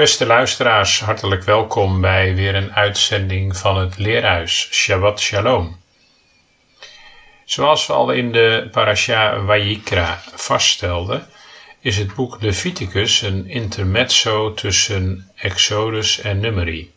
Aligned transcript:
Beste 0.00 0.26
luisteraars, 0.26 1.00
hartelijk 1.00 1.44
welkom 1.44 2.00
bij 2.00 2.34
weer 2.34 2.54
een 2.54 2.74
uitzending 2.74 3.56
van 3.56 3.78
het 3.78 3.98
Leerhuis. 3.98 4.68
Shabbat 4.70 5.20
Shalom. 5.20 5.80
Zoals 7.44 7.86
we 7.86 7.92
al 7.92 8.10
in 8.10 8.32
de 8.32 8.68
parasha 8.70 9.44
Vayikra 9.44 10.22
vaststelden, 10.34 11.26
is 11.80 11.96
het 11.96 12.14
boek 12.14 12.40
Leviticus 12.40 13.22
een 13.22 13.48
intermezzo 13.48 14.54
tussen 14.54 15.30
Exodus 15.36 16.20
en 16.20 16.40
Numeri. 16.40 16.92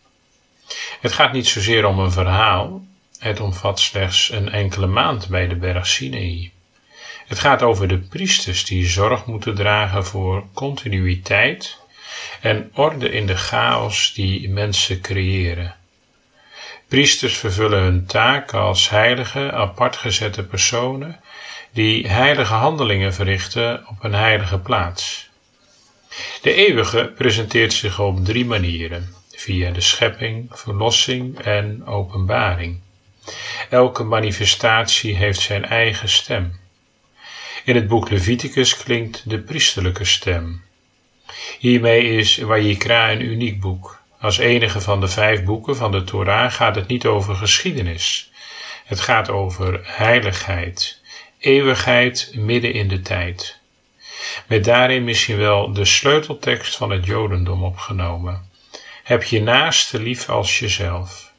Het 1.02 1.12
gaat 1.12 1.34
niet 1.34 1.48
zozeer 1.48 1.86
om 1.86 2.00
een 2.00 2.12
verhaal, 2.12 2.82
het 3.20 3.40
omvat 3.40 3.80
slechts 3.80 4.32
een 4.32 4.50
enkele 4.50 4.88
maand 4.88 5.28
bij 5.28 5.48
de 5.48 5.56
berg 5.56 5.88
Sinai. 5.88 6.52
Het 7.28 7.40
gaat 7.40 7.62
over 7.62 7.88
de 7.88 7.98
priesters 7.98 8.66
die 8.66 8.88
zorg 8.88 9.26
moeten 9.26 9.56
dragen 9.56 10.06
voor 10.06 10.44
continuïteit 10.54 11.82
en 12.44 12.72
orde 12.74 13.10
in 13.10 13.26
de 13.26 13.36
chaos 13.36 14.14
die 14.14 14.50
mensen 14.50 15.02
creëren. 15.02 15.76
Priesters 16.88 17.38
vervullen 17.38 17.82
hun 17.82 18.06
taak 18.06 18.54
als 18.54 18.90
heilige, 18.90 19.52
apart 19.52 19.96
gezette 19.96 20.44
personen 20.44 21.20
die 21.72 22.08
heilige 22.08 22.54
handelingen 22.54 23.14
verrichten 23.14 23.88
op 23.88 24.04
een 24.04 24.14
heilige 24.14 24.60
plaats. 24.60 25.30
De 26.42 26.54
eeuwige 26.54 27.12
presenteert 27.16 27.74
zich 27.74 28.00
op 28.00 28.26
drie 28.26 28.46
manieren: 28.46 29.16
via 29.32 29.72
de 29.72 29.82
schepping, 29.82 30.50
verlossing 30.52 31.40
en 31.40 31.86
openbaring. 31.86 32.80
Elke 33.70 34.04
manifestatie 34.04 35.16
heeft 35.16 35.40
zijn 35.40 35.66
eigen 35.66 36.10
stem. 36.10 36.60
In 37.64 37.76
het 37.76 37.88
boek 37.88 38.10
Leviticus 38.10 38.78
klinkt 38.78 39.30
de 39.30 39.40
priesterlijke 39.40 40.06
stem. 40.06 40.62
Hiermee 41.60 42.18
is 42.18 42.38
Wajikra 42.38 43.12
een 43.12 43.22
uniek 43.22 43.60
boek. 43.60 44.02
Als 44.20 44.38
enige 44.38 44.82
van 44.82 45.02
de 45.02 45.08
vijf 45.08 45.44
boeken 45.44 45.76
van 45.76 45.92
de 45.92 46.04
Torah 46.04 46.52
gaat 46.52 46.76
het 46.76 46.88
niet 46.88 47.06
over 47.06 47.36
geschiedenis. 47.36 48.32
Het 48.86 49.00
gaat 49.00 49.30
over 49.30 49.80
heiligheid, 49.84 51.02
eeuwigheid 51.40 52.32
midden 52.36 52.74
in 52.74 52.88
de 52.88 53.02
tijd. 53.02 53.60
Met 54.48 54.64
daarin 54.64 55.04
misschien 55.04 55.38
wel 55.38 55.74
de 55.74 55.86
sleuteltekst 55.86 56.76
van 56.76 56.90
het 56.90 57.06
Jodendom 57.06 57.64
opgenomen. 57.64 58.50
Heb 59.04 59.24
je 59.24 59.42
naaste 59.42 60.00
lief 60.00 60.30
als 60.30 60.60
jezelf. 60.60 61.32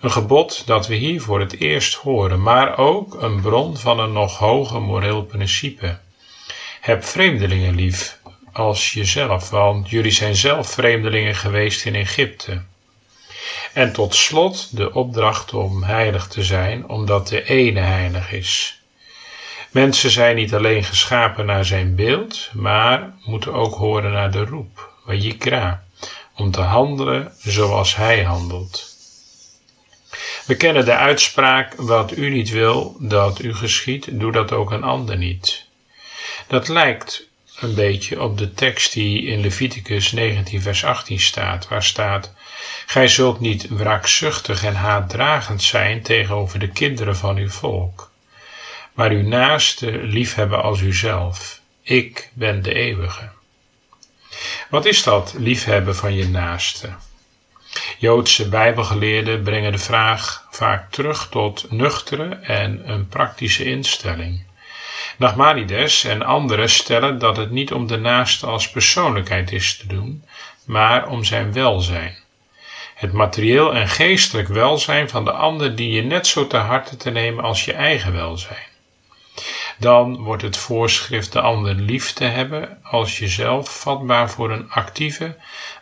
Een 0.00 0.10
gebod 0.10 0.66
dat 0.66 0.86
we 0.86 0.94
hier 0.94 1.20
voor 1.20 1.40
het 1.40 1.60
eerst 1.60 1.94
horen, 1.94 2.42
maar 2.42 2.78
ook 2.78 3.22
een 3.22 3.40
bron 3.40 3.76
van 3.76 4.00
een 4.00 4.12
nog 4.12 4.38
hoger 4.38 4.82
moreel 4.82 5.22
principe. 5.22 5.98
Heb 6.80 7.04
vreemdelingen 7.04 7.74
lief 7.74 8.18
als 8.52 8.92
jezelf, 8.92 9.50
want 9.50 9.90
jullie 9.90 10.12
zijn 10.12 10.36
zelf 10.36 10.70
vreemdelingen 10.70 11.34
geweest 11.34 11.84
in 11.84 11.94
Egypte. 11.94 12.62
En 13.72 13.92
tot 13.92 14.14
slot 14.14 14.76
de 14.76 14.94
opdracht 14.94 15.54
om 15.54 15.82
heilig 15.82 16.26
te 16.26 16.44
zijn, 16.44 16.88
omdat 16.88 17.28
de 17.28 17.44
ene 17.44 17.80
heilig 17.80 18.32
is. 18.32 18.80
Mensen 19.70 20.10
zijn 20.10 20.36
niet 20.36 20.54
alleen 20.54 20.84
geschapen 20.84 21.46
naar 21.46 21.64
zijn 21.64 21.94
beeld, 21.94 22.50
maar 22.52 23.14
moeten 23.24 23.52
ook 23.52 23.74
horen 23.74 24.12
naar 24.12 24.30
de 24.30 24.44
roep, 24.44 24.90
Wajikra, 25.04 25.84
om 26.36 26.50
te 26.50 26.60
handelen 26.60 27.32
zoals 27.38 27.96
hij 27.96 28.24
handelt. 28.24 28.88
We 30.46 30.56
kennen 30.56 30.84
de 30.84 30.96
uitspraak: 30.96 31.74
wat 31.74 32.16
u 32.16 32.30
niet 32.30 32.50
wil 32.50 32.96
dat 32.98 33.42
u 33.42 33.54
geschiet, 33.54 34.20
doe 34.20 34.32
dat 34.32 34.52
ook 34.52 34.70
een 34.70 34.82
ander 34.82 35.16
niet. 35.16 35.66
Dat 36.46 36.68
lijkt 36.68 37.28
een 37.60 37.74
beetje 37.74 38.22
op 38.22 38.38
de 38.38 38.52
tekst 38.52 38.92
die 38.92 39.22
in 39.22 39.40
Leviticus 39.40 40.12
19 40.12 40.62
vers 40.62 40.84
18 40.84 41.20
staat, 41.20 41.68
waar 41.68 41.82
staat, 41.82 42.34
Gij 42.86 43.08
zult 43.08 43.40
niet 43.40 43.68
wraakzuchtig 43.68 44.64
en 44.64 44.74
haatdragend 44.74 45.62
zijn 45.62 46.02
tegenover 46.02 46.58
de 46.58 46.68
kinderen 46.68 47.16
van 47.16 47.36
uw 47.36 47.48
volk, 47.48 48.10
maar 48.92 49.10
uw 49.10 49.22
naaste 49.22 49.90
liefhebben 49.90 50.62
als 50.62 50.80
uzelf. 50.80 51.60
Ik 51.82 52.30
ben 52.32 52.62
de 52.62 52.74
eeuwige. 52.74 53.28
Wat 54.68 54.84
is 54.84 55.02
dat 55.02 55.34
liefhebben 55.38 55.96
van 55.96 56.14
je 56.14 56.28
naaste? 56.28 56.88
Joodse 57.98 58.48
bijbelgeleerden 58.48 59.42
brengen 59.42 59.72
de 59.72 59.78
vraag 59.78 60.46
vaak 60.50 60.90
terug 60.90 61.28
tot 61.28 61.70
nuchtere 61.70 62.34
en 62.34 62.90
een 62.90 63.08
praktische 63.08 63.64
instelling. 63.64 64.42
Nachmanides 65.20 66.04
en 66.04 66.22
anderen 66.22 66.70
stellen 66.70 67.18
dat 67.18 67.36
het 67.36 67.50
niet 67.50 67.72
om 67.72 67.86
de 67.86 67.96
naaste 67.96 68.46
als 68.46 68.70
persoonlijkheid 68.70 69.52
is 69.52 69.76
te 69.76 69.86
doen, 69.86 70.24
maar 70.64 71.08
om 71.08 71.24
zijn 71.24 71.52
welzijn. 71.52 72.16
Het 72.94 73.12
materieel 73.12 73.74
en 73.74 73.88
geestelijk 73.88 74.48
welzijn 74.48 75.08
van 75.08 75.24
de 75.24 75.32
ander 75.32 75.76
die 75.76 75.92
je 75.92 76.02
net 76.02 76.26
zo 76.26 76.46
ter 76.46 76.60
harte 76.60 76.96
te 76.96 77.10
nemen 77.10 77.44
als 77.44 77.64
je 77.64 77.72
eigen 77.72 78.12
welzijn. 78.12 78.66
Dan 79.78 80.16
wordt 80.16 80.42
het 80.42 80.56
voorschrift 80.56 81.32
de 81.32 81.40
ander 81.40 81.74
lief 81.74 82.12
te 82.12 82.24
hebben 82.24 82.78
als 82.82 83.18
jezelf 83.18 83.80
vatbaar 83.80 84.30
voor 84.30 84.50
een 84.50 84.70
actieve 84.70 85.36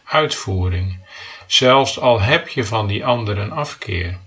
uitvoering, 0.05 0.99
zelfs 1.47 2.01
al 2.01 2.21
heb 2.21 2.49
je 2.49 2.65
van 2.65 2.87
die 2.87 3.07
ander 3.07 3.39
een 3.39 3.53
afkeer. 3.53 4.19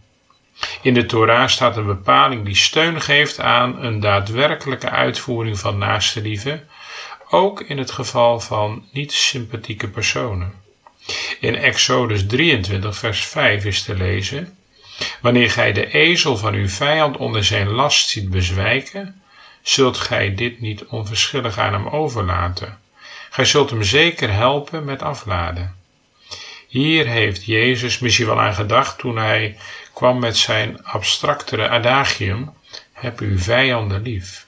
In 0.82 0.94
de 0.94 1.06
Torah 1.06 1.48
staat 1.48 1.78
een 1.78 1.86
bepaling 1.86 2.46
die 2.46 2.56
steun 2.56 3.02
geeft 3.02 3.40
aan 3.40 3.84
een 3.84 4.00
daadwerkelijke 4.00 4.90
uitvoering 4.90 5.60
van 5.60 5.78
naaste 5.78 6.22
liefde, 6.22 6.64
ook 7.30 7.62
in 7.62 7.78
het 7.78 7.92
geval 7.92 8.40
van 8.40 8.86
niet-sympathieke 8.92 9.88
personen. 9.88 10.54
In 11.40 11.56
Exodus 11.56 12.26
23, 12.28 12.98
vers 12.98 13.26
5 13.26 13.66
is 13.66 13.84
te 13.84 13.96
lezen: 13.96 14.58
Wanneer 15.22 15.52
gij 15.52 15.74
de 15.74 15.92
ezel 15.92 16.38
van 16.38 16.54
uw 16.54 16.68
vijand 16.68 17.18
onder 17.18 17.44
zijn 17.44 17.68
last 17.68 18.10
ziet 18.10 18.30
bezwijken, 18.30 19.22
zult 19.62 19.98
gij 19.98 20.36
dit 20.36 20.62
niet 20.62 20.86
onverschillig 20.86 21.58
aan 21.58 21.74
hem 21.74 21.88
overlaten. 21.88 22.80
Gij 23.30 23.46
zult 23.46 23.70
hem 23.70 23.84
zeker 23.84 24.34
helpen 24.34 24.86
met 24.86 25.02
afladen. 25.02 25.76
Hier 26.68 27.08
heeft 27.08 27.46
Jezus 27.46 28.00
misschien 28.00 28.26
wel 28.26 28.42
aan 28.42 28.54
gedacht 28.54 28.98
toen 28.98 29.18
hij 29.18 29.58
kwam 30.02 30.20
met 30.20 30.38
zijn 30.38 30.84
abstractere 30.84 31.70
adagium: 31.70 32.54
heb 32.94 33.20
uw 33.20 33.38
vijanden 33.38 34.02
lief. 34.02 34.48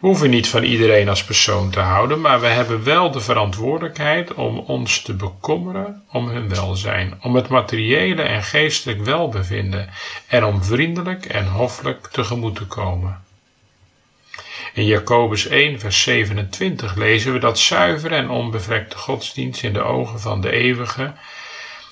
We 0.00 0.06
hoeven 0.06 0.30
niet 0.30 0.48
van 0.48 0.62
iedereen 0.62 1.08
als 1.08 1.24
persoon 1.24 1.70
te 1.70 1.80
houden, 1.80 2.20
maar 2.20 2.40
we 2.40 2.46
hebben 2.46 2.84
wel 2.84 3.10
de 3.10 3.20
verantwoordelijkheid 3.20 4.34
om 4.34 4.58
ons 4.58 5.02
te 5.02 5.14
bekommeren 5.14 6.02
om 6.10 6.28
hun 6.28 6.48
welzijn, 6.48 7.18
om 7.22 7.34
het 7.34 7.48
materiële 7.48 8.22
en 8.22 8.42
geestelijk 8.42 9.04
welbevinden 9.04 9.90
en 10.26 10.44
om 10.44 10.64
vriendelijk 10.64 11.24
en 11.24 11.46
hoffelijk 11.46 12.06
tegemoet 12.06 12.56
te 12.56 12.66
komen. 12.66 13.24
In 14.72 14.84
Jacobus 14.84 15.46
1, 15.46 15.80
vers 15.80 16.02
27 16.02 16.94
lezen 16.94 17.32
we 17.32 17.38
dat 17.38 17.58
zuivere 17.58 18.14
en 18.14 18.30
onbevlekte 18.30 18.96
godsdienst 18.96 19.62
in 19.62 19.72
de 19.72 19.82
ogen 19.82 20.20
van 20.20 20.40
de 20.40 20.50
eeuwige 20.50 21.12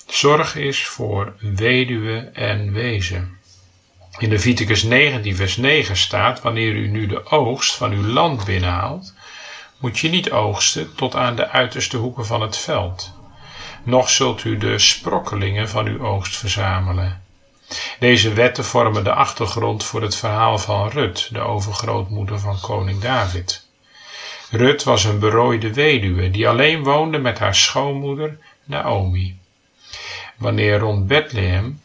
zorg 0.07 0.57
is 0.57 0.87
voor 0.87 1.35
weduwe 1.39 2.31
en 2.33 2.73
wezen. 2.73 3.39
In 4.19 4.29
Leviticus 4.29 4.83
19, 4.83 5.37
vers 5.37 5.57
9 5.57 5.97
staat: 5.97 6.43
Wanneer 6.43 6.73
u 6.73 6.89
nu 6.89 7.07
de 7.07 7.27
oogst 7.27 7.75
van 7.75 7.93
uw 7.93 8.07
land 8.07 8.45
binnenhaalt, 8.45 9.15
moet 9.79 9.99
je 9.99 10.09
niet 10.09 10.31
oogsten 10.31 10.95
tot 10.95 11.15
aan 11.15 11.37
de 11.37 11.49
uiterste 11.49 11.97
hoeken 11.97 12.27
van 12.27 12.41
het 12.41 12.57
veld. 12.57 13.13
Nog 13.85 14.11
zult 14.11 14.45
u 14.45 14.57
de 14.57 14.79
sprokkelingen 14.79 15.69
van 15.69 15.87
uw 15.87 16.07
oogst 16.07 16.37
verzamelen. 16.37 17.23
Deze 17.99 18.33
wetten 18.33 18.65
vormen 18.65 19.05
de 19.05 19.13
achtergrond 19.13 19.85
voor 19.85 20.03
het 20.03 20.17
verhaal 20.17 20.59
van 20.59 20.89
Rut, 20.89 21.29
de 21.33 21.41
overgrootmoeder 21.41 22.39
van 22.39 22.61
koning 22.61 23.01
David. 23.01 23.67
Rut 24.51 24.83
was 24.83 25.05
een 25.05 25.19
berooide 25.19 25.73
weduwe 25.73 26.31
die 26.31 26.49
alleen 26.49 26.83
woonde 26.83 27.19
met 27.19 27.39
haar 27.39 27.55
schoonmoeder 27.55 28.39
Naomi. 28.65 29.41
Wanneer 30.43 30.79
rond 30.79 31.07
Bethlehem 31.07 31.81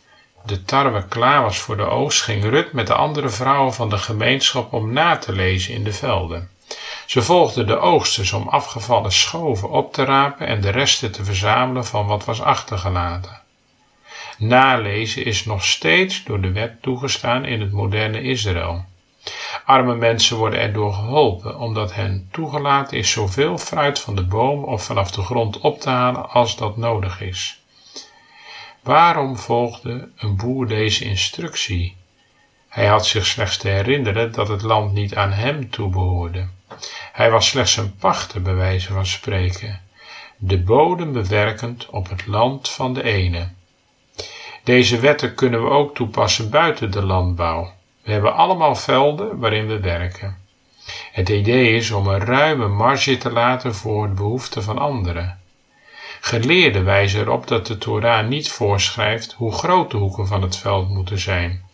de 0.45 0.63
tarwe 0.63 1.07
klaar 1.07 1.42
was 1.42 1.57
voor 1.59 1.77
de 1.77 1.83
oogst, 1.83 2.21
ging 2.21 2.44
Rut 2.44 2.74
met 2.74 2.88
de 2.88 2.94
andere 2.94 3.30
vrouwen 3.30 3.74
van 3.74 3.89
de 3.89 3.98
gemeenschap 3.98 4.74
om 4.74 4.94
na 4.94 5.18
te 5.18 5.31
lezen 5.31 5.74
in 5.74 5.83
de 5.83 5.94
velden. 5.94 6.50
Ze 7.06 7.21
volgden 7.21 7.68
de 7.68 7.80
oogsters 7.80 8.33
om 8.33 8.48
afgevallen 8.48 9.12
schoven 9.12 9.69
op 9.69 9.94
te 9.94 10.04
rapen 10.04 10.48
en 10.48 10.62
de 10.62 10.69
resten 10.69 11.12
te 11.12 11.24
verzamelen 11.24 11.86
van 11.86 12.06
wat 12.06 12.25
was 12.25 12.42
achtergelaten. 12.42 13.42
Nalezen 14.38 15.25
is 15.25 15.45
nog 15.45 15.63
steeds 15.63 16.24
door 16.24 16.42
de 16.42 16.51
wet 16.51 16.81
toegestaan 16.81 17.45
in 17.45 17.62
het 17.62 17.71
moderne 17.71 18.21
Israël. 18.21 18.86
Arme 19.65 19.95
mensen 19.95 20.38
worden 20.38 20.60
erdoor 20.60 20.94
geholpen, 20.94 21.60
omdat 21.60 21.94
hen 21.94 22.30
toegelaten 22.31 22.98
is 22.98 23.12
zoveel 23.12 23.57
fruit 23.57 24.00
van 24.00 24.15
de 24.15 24.24
boom 24.24 24.63
of 24.63 24.83
vanaf 24.83 25.12
de 25.12 25.21
grond 25.21 25.60
op 25.60 25.80
te 25.80 25.89
halen 25.89 26.30
als 26.30 26.56
dat 26.56 26.77
nodig 26.77 27.21
is. 27.21 27.62
Waarom 28.88 29.38
volgde 29.38 30.10
een 30.18 30.36
boer 30.36 30.68
deze 30.68 31.06
instructie? 31.06 31.95
Hij 32.68 32.86
had 32.86 33.06
zich 33.06 33.25
slechts 33.25 33.57
te 33.57 33.68
herinneren 33.68 34.31
dat 34.31 34.48
het 34.48 34.62
land 34.62 34.94
niet 34.94 35.16
aan 35.16 35.31
hem 35.31 35.69
toebehoorde. 35.69 36.48
Hij 37.12 37.31
was 37.31 37.48
slechts 37.48 37.78
een 37.78 37.95
pachter, 37.95 38.42
bij 38.42 38.56
wijze 38.56 38.94
van 38.94 39.06
spreken, 39.06 39.81
de 40.38 40.60
bodem 40.60 41.12
bewerkend 41.12 41.86
op 41.86 42.10
het 42.10 42.28
land 42.28 42.69
van 42.69 42.94
de 42.94 43.04
ene. 43.04 43.50
Deze 44.63 45.00
wetten 45.00 45.36
kunnen 45.36 45.63
we 45.63 45.69
ook 45.69 45.95
toepassen 45.95 46.50
buiten 46.50 46.92
de 46.92 47.04
landbouw. 47.04 47.72
We 48.04 48.12
hebben 48.12 48.36
allemaal 48.36 48.75
velden 48.75 49.39
waarin 49.39 49.68
we 49.68 49.80
werken. 49.80 50.38
Het 51.12 51.30
idee 51.30 51.75
is 51.75 51.92
om 51.92 52.07
een 52.07 52.25
ruime 52.25 52.68
marge 52.68 53.18
te 53.18 53.31
laten 53.31 53.75
voor 53.75 54.07
de 54.07 54.13
behoeften 54.13 54.63
van 54.63 54.78
anderen. 54.78 55.37
Geleerden 56.21 56.85
wijzen 56.85 57.21
erop 57.21 57.47
dat 57.47 57.67
de 57.67 57.77
Torah 57.77 58.27
niet 58.27 58.49
voorschrijft 58.49 59.33
hoe 59.33 59.53
groot 59.53 59.91
de 59.91 59.97
hoeken 59.97 60.27
van 60.27 60.41
het 60.41 60.57
veld 60.57 60.89
moeten 60.89 61.19
zijn. 61.19 61.65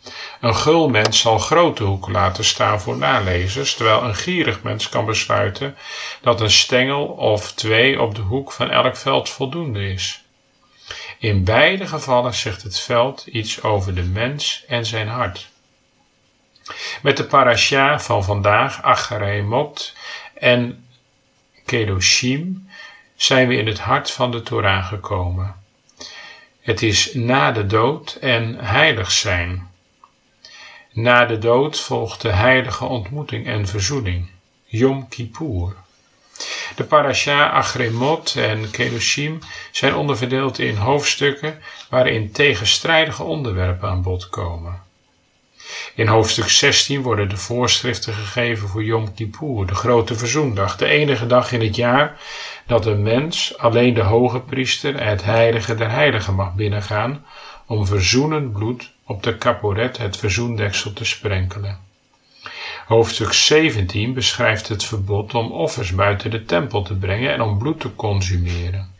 Een 0.42 0.56
gul 0.56 0.90
mens 0.90 1.20
zal 1.20 1.40
grote 1.40 1.84
hoeken 1.84 2.12
laten 2.12 2.46
staan 2.46 2.82
voor 2.82 2.98
nalezers, 2.98 3.76
terwijl 3.76 4.04
een 4.04 4.16
gierig 4.16 4.64
mens 4.64 4.90
kan 4.90 5.06
besluiten 5.06 5.78
dat 6.22 6.42
een 6.42 6.52
stengel 6.52 7.06
of 7.06 7.52
twee 7.52 8.02
op 8.02 8.16
de 8.16 8.22
hoek 8.22 8.52
van 8.52 8.70
elk 8.70 8.98
veld 8.98 9.30
voldoende 9.30 9.90
is. 9.90 10.24
In 11.18 11.44
beide 11.44 11.88
gevallen 11.88 12.34
zegt 12.34 12.64
het 12.64 12.80
veld 12.80 13.26
iets 13.26 13.64
over 13.64 13.96
de 13.96 14.04
mens 14.04 14.64
en 14.68 14.86
zijn 14.86 15.08
hart. 15.08 15.50
Met 17.02 17.18
de 17.18 17.26
parasha 17.26 18.00
van 18.00 18.24
vandaag, 18.24 18.82
Acharemot 18.82 19.94
en 20.34 20.88
Kedoshim, 21.66 22.70
zijn 23.24 23.48
we 23.48 23.56
in 23.56 23.68
het 23.68 23.80
hart 23.80 24.12
van 24.12 24.32
de 24.32 24.42
Torah 24.42 24.88
gekomen. 24.88 25.56
Het 26.62 26.82
is 26.82 27.14
na 27.14 27.52
de 27.52 27.66
dood 27.66 28.18
en 28.22 28.56
heilig 28.60 29.12
zijn. 29.12 29.72
Na 30.92 31.26
de 31.26 31.38
dood 31.38 31.80
volgt 31.80 32.22
de 32.22 32.32
heilige 32.32 32.86
ontmoeting 32.86 33.48
en 33.48 33.68
verzoening, 33.68 34.30
Yom 34.66 35.08
Kippur. 35.08 35.76
De 36.76 36.84
parasha 36.84 37.50
Achremot 37.50 38.36
en 38.36 38.72
Kedoshim 38.72 39.40
zijn 39.72 39.96
onderverdeeld 39.96 40.60
in 40.60 40.76
hoofdstukken 40.76 41.62
waarin 41.90 42.32
tegenstrijdige 42.32 43.24
onderwerpen 43.24 43.90
aan 43.90 44.02
bod 44.02 44.30
komen. 44.30 44.82
In 45.96 46.08
hoofdstuk 46.08 46.50
16 46.50 47.02
worden 47.02 47.30
de 47.30 47.38
voorschriften 47.38 48.14
gegeven 48.14 48.68
voor 48.68 48.84
Yom 48.84 49.14
Kippur, 49.14 49.66
de 49.66 49.76
grote 49.76 50.16
verzoendag, 50.16 50.78
de 50.78 50.86
enige 50.86 51.28
dag 51.28 51.52
in 51.52 51.62
het 51.62 51.76
jaar 51.76 52.20
dat 52.66 52.86
een 52.86 53.04
mens, 53.04 53.58
alleen 53.58 53.94
de 53.94 54.02
hoge 54.02 54.40
priester, 54.40 55.04
het 55.04 55.24
heilige 55.24 55.76
der 55.76 55.92
heiligen 55.92 56.36
mag 56.36 56.54
binnengaan 56.54 57.26
om 57.66 57.86
verzoenend 57.86 58.52
bloed 58.54 58.92
op 59.06 59.24
de 59.24 59.38
kaporet, 59.38 59.98
het 59.98 60.18
verzoendeksel, 60.18 60.94
te 60.94 61.06
sprenkelen. 61.06 61.80
Hoofdstuk 62.86 63.34
17 63.34 64.14
beschrijft 64.14 64.68
het 64.68 64.84
verbod 64.84 65.34
om 65.34 65.52
offers 65.52 65.92
buiten 65.96 66.32
de 66.32 66.46
tempel 66.46 66.82
te 66.82 66.96
brengen 66.96 67.34
en 67.34 67.42
om 67.42 67.58
bloed 67.58 67.80
te 67.80 67.96
consumeren. 67.96 68.96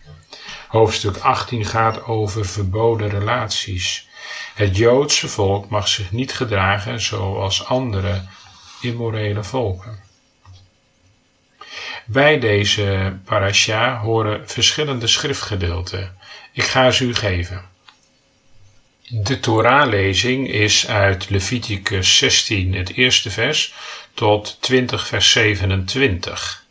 Hoofdstuk 0.68 1.18
18 1.18 1.66
gaat 1.66 2.06
over 2.06 2.46
verboden 2.46 3.10
relaties. 3.10 4.08
Het 4.56 4.78
Joodse 4.78 5.28
volk 5.28 5.70
mag 5.70 5.88
zich 5.88 6.12
niet 6.12 6.34
gedragen 6.34 7.02
zoals 7.02 7.66
andere 7.66 8.22
immorele 8.82 9.44
volken. 9.44 10.00
Bij 12.06 12.40
deze 12.40 13.18
parasha 13.26 14.00
horen 14.00 14.50
verschillende 14.50 15.08
schriftgedeelten. 15.08 16.18
Ik 16.52 16.64
ga 16.64 16.92
ze 16.92 17.06
u 17.06 17.16
geven. 17.16 17.62
De 19.08 19.40
Torah-lezing 19.40 20.50
is 20.50 20.88
uit 20.88 21.30
Leviticus 21.30 22.18
16, 22.18 22.74
het 22.74 22.94
eerste 22.94 23.32
vers, 23.32 23.74
tot 24.14 24.58
20, 24.60 25.08
vers 25.08 25.32
27. 25.32 26.64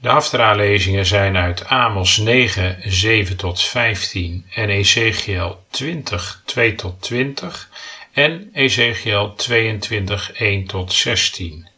De 0.00 0.08
Haftarah-lezingen 0.08 1.06
zijn 1.06 1.36
uit 1.36 1.64
Amos 1.66 2.16
9, 2.16 2.76
7 2.84 3.36
tot 3.36 3.62
15 3.62 4.46
en 4.54 4.68
Ezekiel 4.68 5.64
20, 5.70 6.42
2 6.44 6.74
tot 6.74 7.02
20 7.02 7.68
en 8.12 8.50
Ezekiel 8.52 9.34
22, 9.34 10.32
1 10.32 10.66
tot 10.66 10.92
16. 10.92 11.68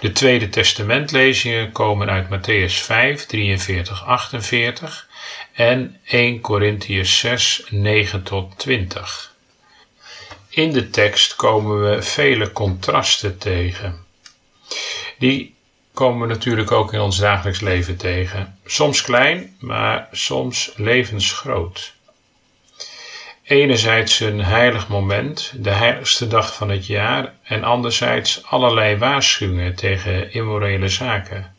De 0.00 0.12
Tweede 0.12 0.48
Testamentlezingen 0.48 1.72
komen 1.72 2.10
uit 2.10 2.28
Matthäus 2.28 2.74
5, 2.74 3.26
43, 3.26 4.04
48 4.04 5.08
en 5.52 6.00
1 6.04 6.40
Corinthians 6.40 7.18
6, 7.18 7.62
9 7.70 8.22
tot 8.22 8.58
20. 8.58 9.34
In 10.48 10.72
de 10.72 10.90
tekst 10.90 11.36
komen 11.36 11.90
we 11.90 12.02
vele 12.02 12.52
contrasten 12.52 13.38
tegen. 13.38 14.04
Die 15.18 15.54
komen 15.94 16.20
we 16.28 16.34
natuurlijk 16.34 16.72
ook 16.72 16.92
in 16.92 17.00
ons 17.00 17.18
dagelijks 17.18 17.60
leven 17.60 17.96
tegen. 17.96 18.58
Soms 18.64 19.02
klein, 19.02 19.56
maar 19.58 20.08
soms 20.12 20.72
levensgroot. 20.76 21.94
Enerzijds 23.52 24.20
een 24.20 24.40
heilig 24.40 24.88
moment, 24.88 25.52
de 25.56 25.70
heiligste 25.70 26.26
dag 26.26 26.54
van 26.54 26.70
het 26.70 26.86
jaar, 26.86 27.34
en 27.42 27.64
anderzijds 27.64 28.44
allerlei 28.44 28.96
waarschuwingen 28.96 29.74
tegen 29.74 30.32
immorele 30.32 30.88
zaken 30.88 31.54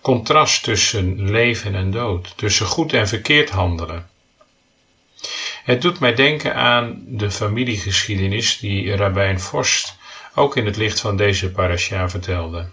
contrast 0.00 0.62
tussen 0.62 1.30
leven 1.30 1.74
en 1.74 1.90
dood, 1.90 2.32
tussen 2.36 2.66
goed 2.66 2.92
en 2.92 3.08
verkeerd 3.08 3.50
handelen. 3.50 4.08
Het 5.64 5.82
doet 5.82 6.00
mij 6.00 6.14
denken 6.14 6.54
aan 6.54 7.02
de 7.06 7.30
familiegeschiedenis 7.30 8.58
die 8.58 8.96
Rabijn 8.96 9.40
Vorst 9.40 9.96
ook 10.34 10.56
in 10.56 10.66
het 10.66 10.76
licht 10.76 11.00
van 11.00 11.16
deze 11.16 11.50
parasha 11.50 12.08
vertelde. 12.08 12.66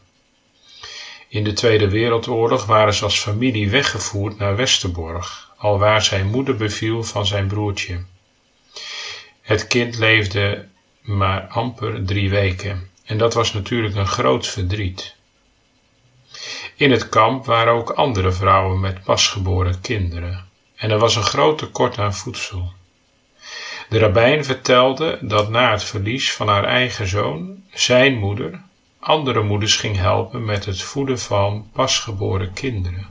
In 1.27 1.43
de 1.43 1.53
Tweede 1.53 1.89
Wereldoorlog 1.89 2.65
waren 2.65 2.93
ze 2.93 3.03
als 3.03 3.19
familie 3.19 3.69
weggevoerd 3.69 4.38
naar 4.38 4.55
Westerborg, 4.55 5.51
alwaar 5.57 6.01
zijn 6.01 6.27
moeder 6.27 6.55
beviel 6.55 7.03
van 7.03 7.25
zijn 7.25 7.48
broertje. 7.48 8.00
Het 9.43 9.67
kind 9.67 9.97
leefde 9.97 10.67
maar 11.01 11.47
amper 11.47 12.05
drie 12.05 12.29
weken 12.29 12.89
en 13.05 13.17
dat 13.17 13.33
was 13.33 13.53
natuurlijk 13.53 13.95
een 13.95 14.07
groot 14.07 14.47
verdriet. 14.47 15.15
In 16.75 16.91
het 16.91 17.09
kamp 17.09 17.45
waren 17.45 17.73
ook 17.73 17.89
andere 17.89 18.31
vrouwen 18.31 18.79
met 18.79 19.03
pasgeboren 19.03 19.81
kinderen 19.81 20.45
en 20.75 20.91
er 20.91 21.00
was 21.00 21.15
een 21.15 21.23
groot 21.23 21.57
tekort 21.57 21.97
aan 21.97 22.13
voedsel. 22.13 22.73
De 23.89 24.00
rabbijn 24.00 24.45
vertelde 24.45 25.17
dat 25.21 25.50
na 25.50 25.71
het 25.71 25.83
verlies 25.83 26.33
van 26.33 26.47
haar 26.47 26.63
eigen 26.63 27.07
zoon 27.07 27.63
zijn 27.73 28.17
moeder 28.17 28.62
andere 29.03 29.43
moeders 29.43 29.75
ging 29.75 29.97
helpen 29.97 30.45
met 30.45 30.65
het 30.65 30.81
voeden 30.81 31.19
van 31.19 31.69
pasgeboren 31.73 32.53
kinderen. 32.53 33.07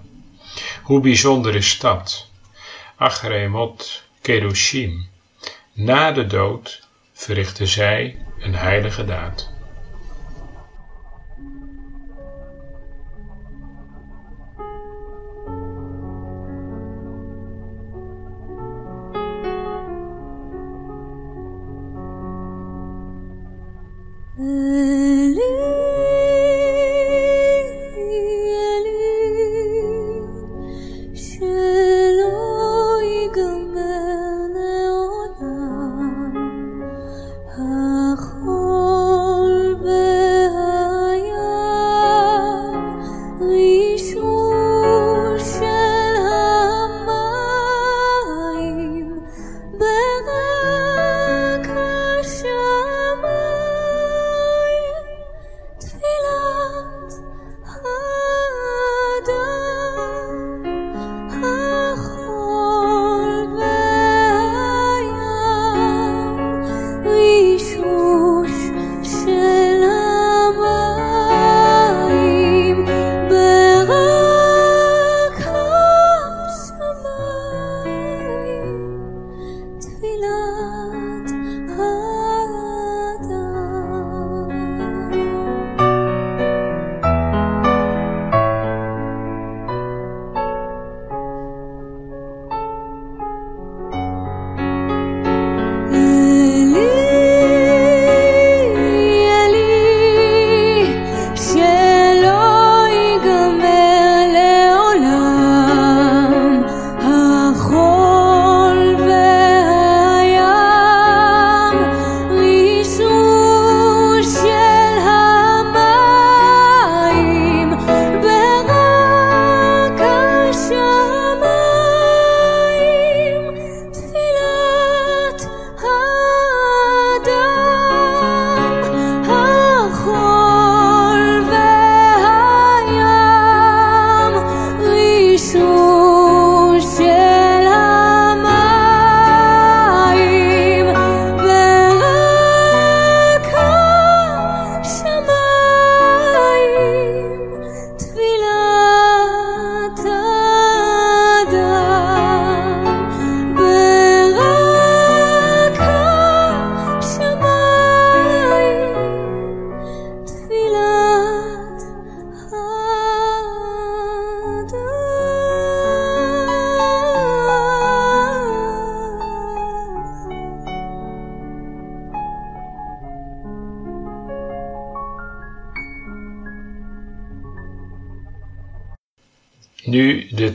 Hoe 0.83 1.01
bijzonder 1.01 1.55
is 1.55 1.79
dat? 1.79 2.29
Achremot 2.97 4.03
Kedoshim. 4.21 5.09
Na 5.75 6.13
de 6.13 6.27
dood 6.27 6.89
verrichtte 7.13 7.67
zij 7.67 8.17
een 8.41 8.55
heilige 8.55 9.05
daad. 9.05 9.51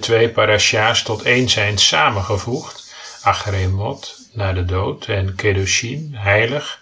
Twee 0.08 0.30
parasha's 0.30 1.04
tot 1.04 1.22
één 1.22 1.50
zijn 1.50 1.78
samengevoegd, 1.78 2.94
Achremot, 3.24 4.18
naar 4.34 4.56
de 4.56 4.66
dood, 4.66 5.06
en 5.06 5.36
Kedushin, 5.36 6.12
heilig, 6.16 6.82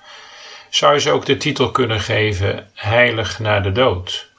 zou 0.69 0.93
je 0.93 0.99
ze 0.99 1.11
ook 1.11 1.25
de 1.25 1.37
titel 1.37 1.71
kunnen 1.71 1.99
geven 1.99 2.69
Heilig 2.73 3.39
naar 3.39 3.63
de 3.63 3.71
dood, 3.71 4.29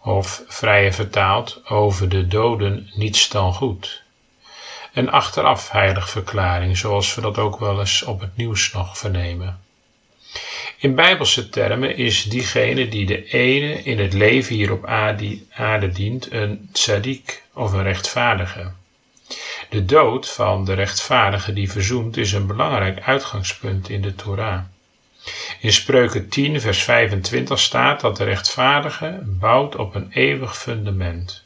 of 0.00 0.42
vrije 0.46 0.92
vertaald 0.92 1.60
over 1.64 2.08
de 2.08 2.26
doden 2.26 2.90
niets 2.94 3.28
dan 3.28 3.54
goed. 3.54 4.02
Een 4.92 5.10
achteraf 5.10 5.70
heilig 5.70 6.10
verklaring, 6.10 6.76
zoals 6.76 7.14
we 7.14 7.20
dat 7.20 7.38
ook 7.38 7.58
wel 7.58 7.80
eens 7.80 8.02
op 8.02 8.20
het 8.20 8.36
nieuws 8.36 8.72
nog 8.72 8.98
vernemen. 8.98 9.60
In 10.82 10.94
bijbelse 10.94 11.48
termen 11.48 11.96
is 11.96 12.24
diegene 12.24 12.88
die 12.88 13.06
de 13.06 13.24
ene 13.24 13.82
in 13.82 13.98
het 13.98 14.12
leven 14.12 14.54
hier 14.54 14.72
op 14.72 14.86
aarde 15.50 15.88
dient 15.92 16.32
een 16.32 16.68
tzaddik 16.72 17.42
of 17.54 17.72
een 17.72 17.82
rechtvaardige. 17.82 18.72
De 19.68 19.84
dood 19.84 20.30
van 20.30 20.64
de 20.64 20.72
rechtvaardige 20.72 21.52
die 21.52 21.70
verzoent 21.70 22.16
is 22.16 22.32
een 22.32 22.46
belangrijk 22.46 23.00
uitgangspunt 23.00 23.88
in 23.88 24.02
de 24.02 24.14
Torah. 24.14 24.60
In 25.60 25.72
Spreuken 25.72 26.28
10, 26.28 26.60
vers 26.60 26.82
25 26.82 27.58
staat 27.58 28.00
dat 28.00 28.16
de 28.16 28.24
rechtvaardige 28.24 29.20
bouwt 29.24 29.76
op 29.76 29.94
een 29.94 30.10
eeuwig 30.10 30.58
fundament. 30.58 31.44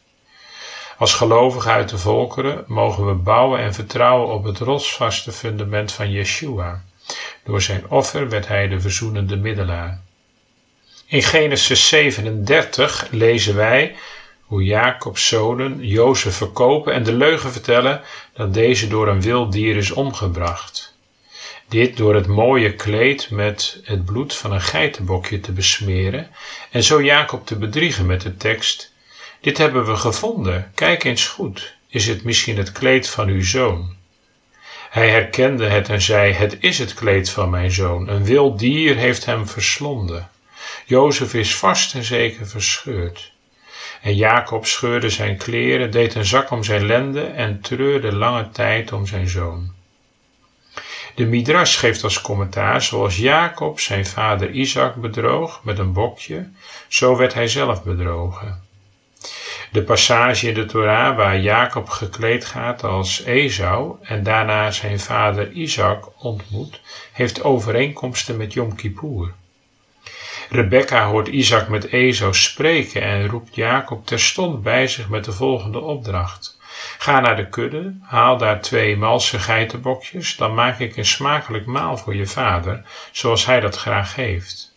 Als 0.98 1.14
gelovigen 1.14 1.72
uit 1.72 1.88
de 1.88 1.98
volkeren 1.98 2.64
mogen 2.66 3.06
we 3.06 3.14
bouwen 3.14 3.60
en 3.60 3.74
vertrouwen 3.74 4.34
op 4.34 4.44
het 4.44 4.58
rotsvaste 4.58 5.32
fundament 5.32 5.92
van 5.92 6.10
Yeshua. 6.10 6.84
Door 7.46 7.62
zijn 7.62 7.88
offer 7.88 8.28
werd 8.28 8.48
hij 8.48 8.68
de 8.68 8.80
verzoenende 8.80 9.36
middelaar. 9.36 10.00
In 11.06 11.22
Genesis 11.22 11.88
37 11.88 13.08
lezen 13.10 13.54
wij 13.54 13.96
hoe 14.40 14.64
Jacob's 14.64 15.28
zonen 15.28 15.86
Jozef 15.86 16.34
verkopen 16.34 16.92
en 16.92 17.02
de 17.02 17.12
leugen 17.12 17.52
vertellen 17.52 18.02
dat 18.34 18.54
deze 18.54 18.88
door 18.88 19.08
een 19.08 19.22
wild 19.22 19.52
dier 19.52 19.76
is 19.76 19.90
omgebracht. 19.90 20.94
Dit 21.68 21.96
door 21.96 22.14
het 22.14 22.26
mooie 22.26 22.74
kleed 22.74 23.30
met 23.30 23.80
het 23.84 24.04
bloed 24.04 24.34
van 24.34 24.52
een 24.52 24.60
geitenbokje 24.60 25.40
te 25.40 25.52
besmeren 25.52 26.30
en 26.70 26.82
zo 26.82 27.02
Jacob 27.02 27.46
te 27.46 27.56
bedriegen 27.56 28.06
met 28.06 28.20
de 28.20 28.36
tekst: 28.36 28.92
Dit 29.40 29.58
hebben 29.58 29.86
we 29.86 29.96
gevonden, 29.96 30.72
kijk 30.74 31.04
eens 31.04 31.26
goed, 31.26 31.74
is 31.88 32.06
het 32.06 32.24
misschien 32.24 32.56
het 32.56 32.72
kleed 32.72 33.08
van 33.08 33.28
uw 33.28 33.44
zoon? 33.44 33.95
Hij 34.90 35.10
herkende 35.10 35.68
het 35.68 35.88
en 35.88 36.00
zei: 36.00 36.32
Het 36.32 36.56
is 36.60 36.78
het 36.78 36.94
kleed 36.94 37.30
van 37.30 37.50
mijn 37.50 37.70
zoon. 37.70 38.08
Een 38.08 38.24
wild 38.24 38.58
dier 38.58 38.96
heeft 38.96 39.24
hem 39.24 39.46
verslonden. 39.46 40.28
Jozef 40.84 41.34
is 41.34 41.56
vast 41.56 41.94
en 41.94 42.04
zeker 42.04 42.46
verscheurd. 42.46 43.32
En 44.00 44.14
Jacob 44.14 44.66
scheurde 44.66 45.10
zijn 45.10 45.36
kleren, 45.36 45.90
deed 45.90 46.14
een 46.14 46.24
zak 46.24 46.50
om 46.50 46.64
zijn 46.64 46.86
lende 46.86 47.24
en 47.24 47.60
treurde 47.60 48.12
lange 48.12 48.48
tijd 48.50 48.92
om 48.92 49.06
zijn 49.06 49.28
zoon. 49.28 49.74
De 51.14 51.26
Midrash 51.26 51.78
geeft 51.78 52.02
als 52.02 52.20
commentaar, 52.20 52.82
zoals 52.82 53.16
Jacob 53.16 53.80
zijn 53.80 54.06
vader 54.06 54.50
Isaac 54.50 54.94
bedroog 54.94 55.60
met 55.62 55.78
een 55.78 55.92
bokje, 55.92 56.48
zo 56.88 57.16
werd 57.16 57.34
hij 57.34 57.48
zelf 57.48 57.82
bedrogen. 57.82 58.65
De 59.72 59.82
passage 59.82 60.48
in 60.48 60.54
de 60.54 60.64
Torah 60.64 61.16
waar 61.16 61.38
Jacob 61.38 61.88
gekleed 61.88 62.44
gaat 62.44 62.84
als 62.84 63.22
Esau 63.24 63.96
en 64.02 64.22
daarna 64.22 64.70
zijn 64.70 65.00
vader 65.00 65.50
Isaac 65.50 66.08
ontmoet, 66.18 66.80
heeft 67.12 67.42
overeenkomsten 67.44 68.36
met 68.36 68.52
Yom 68.52 68.74
Kippur. 68.74 69.32
Rebecca 70.50 71.06
hoort 71.06 71.28
Isaac 71.28 71.68
met 71.68 71.84
Esau 71.92 72.34
spreken 72.34 73.02
en 73.02 73.28
roept 73.28 73.54
Jacob 73.54 74.06
terstond 74.06 74.62
bij 74.62 74.86
zich 74.86 75.08
met 75.08 75.24
de 75.24 75.32
volgende 75.32 75.80
opdracht. 75.80 76.58
Ga 76.98 77.20
naar 77.20 77.36
de 77.36 77.48
kudde, 77.48 77.94
haal 78.02 78.38
daar 78.38 78.60
twee 78.60 78.96
malse 78.96 79.38
geitenbokjes, 79.38 80.36
dan 80.36 80.54
maak 80.54 80.78
ik 80.78 80.96
een 80.96 81.06
smakelijk 81.06 81.66
maal 81.66 81.96
voor 81.96 82.14
je 82.14 82.26
vader, 82.26 82.82
zoals 83.12 83.46
hij 83.46 83.60
dat 83.60 83.76
graag 83.76 84.14
heeft. 84.14 84.75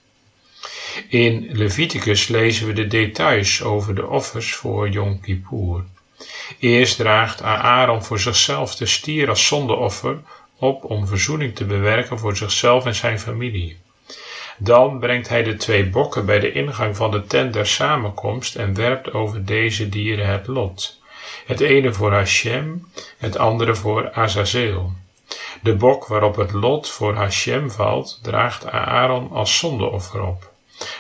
In 1.08 1.50
Leviticus 1.52 2.28
lezen 2.28 2.68
we 2.68 2.74
de 2.74 2.88
details 2.88 3.64
over 3.64 3.96
de 3.96 4.08
offers 4.08 4.54
voor 4.54 4.90
Yom 4.90 5.20
Kippur. 5.20 5.84
Eerst 6.60 6.98
draagt 6.98 7.42
Aaron 7.42 8.04
voor 8.04 8.20
zichzelf 8.20 8.76
de 8.76 8.86
stier 8.86 9.30
als 9.30 9.48
zondeoffer 9.48 10.18
op 10.58 10.84
om 10.84 11.08
verzoening 11.08 11.56
te 11.56 11.66
bewerken 11.66 12.20
voor 12.20 12.38
zichzelf 12.38 12.86
en 12.86 12.96
zijn 12.96 13.20
familie. 13.20 13.78
Dan 14.58 15.00
brengt 15.00 15.30
hij 15.30 15.44
de 15.44 15.56
twee 15.56 15.86
bokken 15.86 16.26
bij 16.26 16.40
de 16.40 16.52
ingang 16.52 16.96
van 16.96 17.12
de 17.12 17.26
tent 17.26 17.54
der 17.54 17.68
samenkomst 17.68 18.56
en 18.56 18.74
werpt 18.74 19.14
over 19.14 19.46
deze 19.46 19.90
dieren 19.90 20.28
het 20.28 20.48
lot. 20.48 21.00
Het 21.46 21.60
ene 21.60 21.94
voor 21.94 22.14
Hashem, 22.14 22.88
het 23.18 23.38
andere 23.38 23.76
voor 23.76 24.12
Azazel. 24.12 24.94
De 25.62 25.76
bok 25.76 26.08
waarop 26.08 26.36
het 26.36 26.52
lot 26.52 26.90
voor 26.90 27.16
Hashem 27.16 27.72
valt, 27.72 28.20
draagt 28.22 28.66
Aaron 28.66 29.32
als 29.32 29.58
zondeoffer 29.58 30.22
op. 30.22 30.52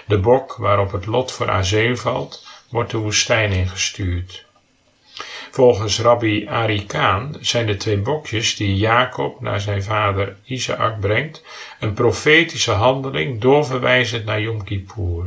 De 0.06 0.18
bok 0.18 0.56
waarop 0.56 0.92
het 0.92 1.06
lot 1.06 1.32
voor 1.32 1.50
Azeel 1.50 1.96
valt, 1.96 2.48
wordt 2.70 2.92
de 2.92 2.98
woestijn 2.98 3.52
ingestuurd. 3.52 4.46
Volgens 5.52 6.00
rabbi 6.00 6.48
Arikaan 6.48 7.38
zijn 7.40 7.66
de 7.66 7.78
twee 7.78 7.98
bokjes 7.98 8.56
die 8.56 8.76
Jacob 8.76 9.42
naar 9.42 9.62
zijn 9.62 9.84
vader 9.84 10.36
Isaac 10.46 11.00
brengt, 11.00 11.44
een 11.80 11.94
profetische 11.94 12.72
handeling 12.72 13.42
doorverwijzend 13.42 14.26
naar 14.26 14.42
Yom 14.42 14.64
Kippur. 14.64 15.26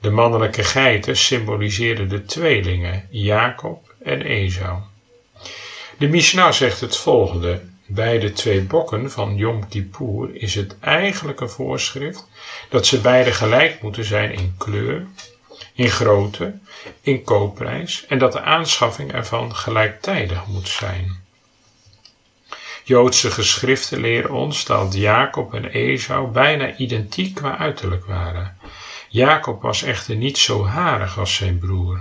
De 0.00 0.10
mannelijke 0.10 0.64
geiten 0.64 1.16
symboliseren 1.16 2.08
de 2.08 2.24
tweelingen, 2.24 3.06
Jacob 3.10 3.94
en 4.02 4.22
Esau. 4.22 4.78
De 5.98 6.08
Mishnah 6.08 6.52
zegt 6.52 6.80
het 6.80 6.96
volgende. 6.96 7.60
Bij 7.90 8.18
de 8.18 8.32
twee 8.32 8.62
bokken 8.62 9.10
van 9.10 9.36
Yom 9.36 9.68
Kippur 9.68 10.34
is 10.34 10.54
het 10.54 10.78
eigenlijke 10.80 11.48
voorschrift 11.48 12.28
dat 12.68 12.86
ze 12.86 13.00
beide 13.00 13.32
gelijk 13.32 13.82
moeten 13.82 14.04
zijn 14.04 14.32
in 14.32 14.54
kleur, 14.58 15.06
in 15.72 15.88
grootte, 15.88 16.58
in 17.00 17.22
koopprijs 17.22 18.06
en 18.06 18.18
dat 18.18 18.32
de 18.32 18.40
aanschaffing 18.40 19.12
ervan 19.12 19.54
gelijktijdig 19.54 20.46
moet 20.46 20.68
zijn. 20.68 21.22
Joodse 22.84 23.30
geschriften 23.30 24.00
leren 24.00 24.30
ons 24.30 24.64
dat 24.64 24.94
Jacob 24.94 25.54
en 25.54 25.64
Esau 25.64 26.30
bijna 26.30 26.76
identiek 26.76 27.34
qua 27.34 27.58
uiterlijk 27.58 28.04
waren. 28.04 28.56
Jacob 29.08 29.62
was 29.62 29.82
echter 29.82 30.16
niet 30.16 30.38
zo 30.38 30.66
harig 30.66 31.18
als 31.18 31.34
zijn 31.34 31.58
broer. 31.58 32.00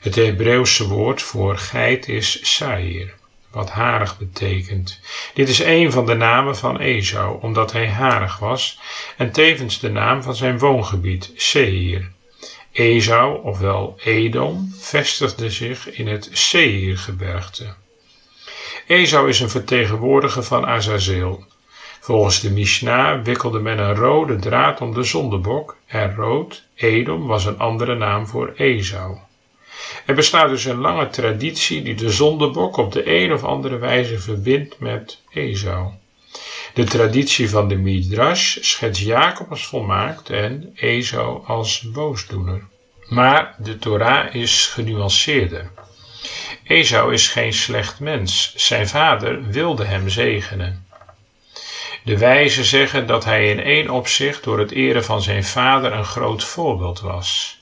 Het 0.00 0.14
Hebreeuwse 0.14 0.88
woord 0.88 1.22
voor 1.22 1.58
geit 1.58 2.08
is 2.08 2.54
sair 2.56 3.14
wat 3.54 3.70
harig 3.70 4.18
betekent. 4.18 5.00
Dit 5.34 5.48
is 5.48 5.58
een 5.58 5.92
van 5.92 6.06
de 6.06 6.14
namen 6.14 6.56
van 6.56 6.80
Esau, 6.80 7.38
omdat 7.40 7.72
hij 7.72 7.88
harig 7.88 8.38
was, 8.38 8.80
en 9.16 9.32
tevens 9.32 9.80
de 9.80 9.90
naam 9.90 10.22
van 10.22 10.34
zijn 10.34 10.58
woongebied, 10.58 11.32
Seir. 11.36 12.10
Esau, 12.72 13.44
ofwel 13.44 13.96
Edom, 14.04 14.74
vestigde 14.78 15.50
zich 15.50 15.90
in 15.90 16.08
het 16.08 16.28
Seirgebergte. 16.32 17.74
Esau 18.86 19.28
is 19.28 19.40
een 19.40 19.50
vertegenwoordiger 19.50 20.42
van 20.42 20.66
Azazel. 20.66 21.44
Volgens 22.00 22.40
de 22.40 22.50
Mishnah 22.50 23.22
wikkelde 23.22 23.58
men 23.58 23.78
een 23.78 23.94
rode 23.94 24.36
draad 24.36 24.80
om 24.80 24.94
de 24.94 25.02
zondebok 25.02 25.76
en 25.86 26.14
rood, 26.14 26.64
Edom, 26.74 27.26
was 27.26 27.44
een 27.44 27.58
andere 27.58 27.94
naam 27.94 28.26
voor 28.26 28.52
Esau. 28.56 29.18
Er 30.06 30.14
bestaat 30.14 30.48
dus 30.48 30.64
een 30.64 30.80
lange 30.80 31.08
traditie 31.08 31.82
die 31.82 31.94
de 31.94 32.10
zondebok 32.10 32.76
op 32.76 32.92
de 32.92 33.22
een 33.22 33.32
of 33.32 33.44
andere 33.44 33.78
wijze 33.78 34.18
verbindt 34.18 34.78
met 34.78 35.20
Esau. 35.30 35.92
De 36.74 36.84
traditie 36.84 37.50
van 37.50 37.68
de 37.68 37.76
Midrash 37.76 38.56
schetst 38.60 39.02
Jacob 39.02 39.50
als 39.50 39.66
volmaakt 39.66 40.30
en 40.30 40.72
Esau 40.74 41.46
als 41.46 41.80
boosdoener. 41.80 42.62
Maar 43.08 43.54
de 43.58 43.78
Torah 43.78 44.34
is 44.34 44.66
genuanceerder. 44.66 45.70
Esau 46.64 47.12
is 47.12 47.28
geen 47.28 47.52
slecht 47.52 48.00
mens. 48.00 48.52
Zijn 48.56 48.88
vader 48.88 49.46
wilde 49.46 49.84
hem 49.84 50.08
zegenen. 50.08 50.86
De 52.04 52.18
wijzen 52.18 52.64
zeggen 52.64 53.06
dat 53.06 53.24
hij 53.24 53.50
in 53.50 53.60
één 53.60 53.90
opzicht 53.90 54.44
door 54.44 54.58
het 54.58 54.70
eren 54.70 55.04
van 55.04 55.22
zijn 55.22 55.44
vader 55.44 55.92
een 55.92 56.04
groot 56.04 56.44
voorbeeld 56.44 57.00
was. 57.00 57.58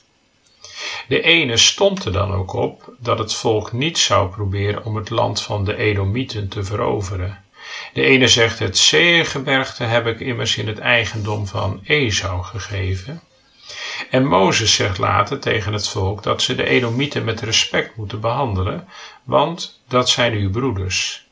De 1.13 1.23
ene 1.23 1.57
stond 1.57 2.05
er 2.05 2.13
dan 2.13 2.33
ook 2.33 2.53
op 2.53 2.95
dat 2.99 3.19
het 3.19 3.35
volk 3.35 3.73
niet 3.73 3.99
zou 3.99 4.31
proberen 4.31 4.85
om 4.85 4.97
het 4.97 5.11
land 5.11 5.43
van 5.43 5.65
de 5.65 5.77
Edomieten 5.77 6.49
te 6.49 6.65
veroveren. 6.65 7.45
De 7.93 8.03
ene 8.03 8.29
zegt 8.29 8.59
het 8.59 8.79
Seergebergte 8.79 9.85
heb 9.85 10.07
ik 10.07 10.21
immers 10.21 10.57
in 10.57 10.67
het 10.67 10.79
eigendom 10.79 11.47
van 11.47 11.81
Esau 11.85 12.43
gegeven. 12.43 13.23
En 14.11 14.27
Mozes 14.27 14.75
zegt 14.75 14.99
later 14.99 15.39
tegen 15.39 15.73
het 15.73 15.89
volk 15.89 16.23
dat 16.23 16.43
ze 16.43 16.55
de 16.55 16.67
Edomieten 16.67 17.25
met 17.25 17.41
respect 17.41 17.97
moeten 17.97 18.21
behandelen, 18.21 18.89
want 19.25 19.81
dat 19.89 20.09
zijn 20.09 20.33
uw 20.33 20.51
broeders. 20.51 21.27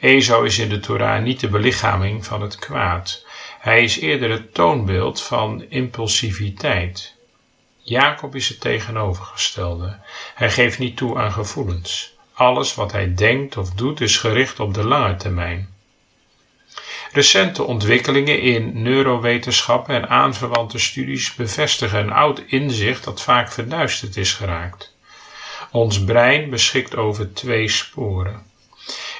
Esau 0.00 0.46
is 0.46 0.58
in 0.58 0.68
de 0.68 0.80
Torah 0.80 1.22
niet 1.22 1.40
de 1.40 1.48
belichaming 1.48 2.24
van 2.24 2.42
het 2.42 2.56
kwaad. 2.56 3.26
Hij 3.58 3.82
is 3.82 3.98
eerder 3.98 4.30
het 4.30 4.54
toonbeeld 4.54 5.22
van 5.22 5.64
impulsiviteit. 5.68 7.15
Jacob 7.88 8.34
is 8.34 8.48
het 8.48 8.60
tegenovergestelde. 8.60 9.98
Hij 10.34 10.50
geeft 10.50 10.78
niet 10.78 10.96
toe 10.96 11.18
aan 11.18 11.32
gevoelens. 11.32 12.14
Alles 12.32 12.74
wat 12.74 12.92
hij 12.92 13.14
denkt 13.14 13.56
of 13.56 13.70
doet 13.70 14.00
is 14.00 14.18
gericht 14.18 14.60
op 14.60 14.74
de 14.74 14.84
lange 14.84 15.16
termijn. 15.16 15.74
Recente 17.12 17.62
ontwikkelingen 17.62 18.40
in 18.40 18.82
neurowetenschappen 18.82 19.94
en 19.94 20.08
aanverwante 20.08 20.78
studies 20.78 21.34
bevestigen 21.34 21.98
een 21.98 22.12
oud 22.12 22.42
inzicht 22.46 23.04
dat 23.04 23.22
vaak 23.22 23.52
verduisterd 23.52 24.16
is 24.16 24.32
geraakt. 24.32 24.96
Ons 25.70 26.04
brein 26.04 26.50
beschikt 26.50 26.96
over 26.96 27.34
twee 27.34 27.68
sporen. 27.68 28.42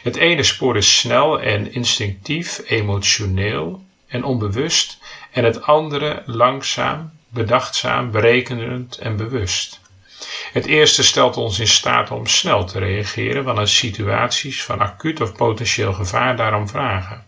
Het 0.03 0.17
ene 0.17 0.43
spoor 0.43 0.77
is 0.77 0.99
snel 0.99 1.41
en 1.41 1.73
instinctief, 1.73 2.63
emotioneel 2.65 3.85
en 4.07 4.25
onbewust, 4.25 4.99
en 5.31 5.45
het 5.45 5.63
andere 5.63 6.23
langzaam, 6.25 7.13
bedachtzaam, 7.37 8.11
berekenend 8.11 8.99
en 8.99 9.17
bewust. 9.17 9.81
Het 10.53 10.67
eerste 10.67 11.03
stelt 11.03 11.37
ons 11.37 11.59
in 11.59 11.69
staat 11.69 12.11
om 12.11 12.27
snel 12.27 12.65
te 12.65 12.79
reageren 12.79 13.45
wanneer 13.45 13.69
situaties 13.69 14.65
van 14.65 14.79
acuut 14.79 15.21
of 15.21 15.33
potentieel 15.33 15.93
gevaar 15.93 16.37
daarom 16.37 16.69
vragen. 16.69 17.27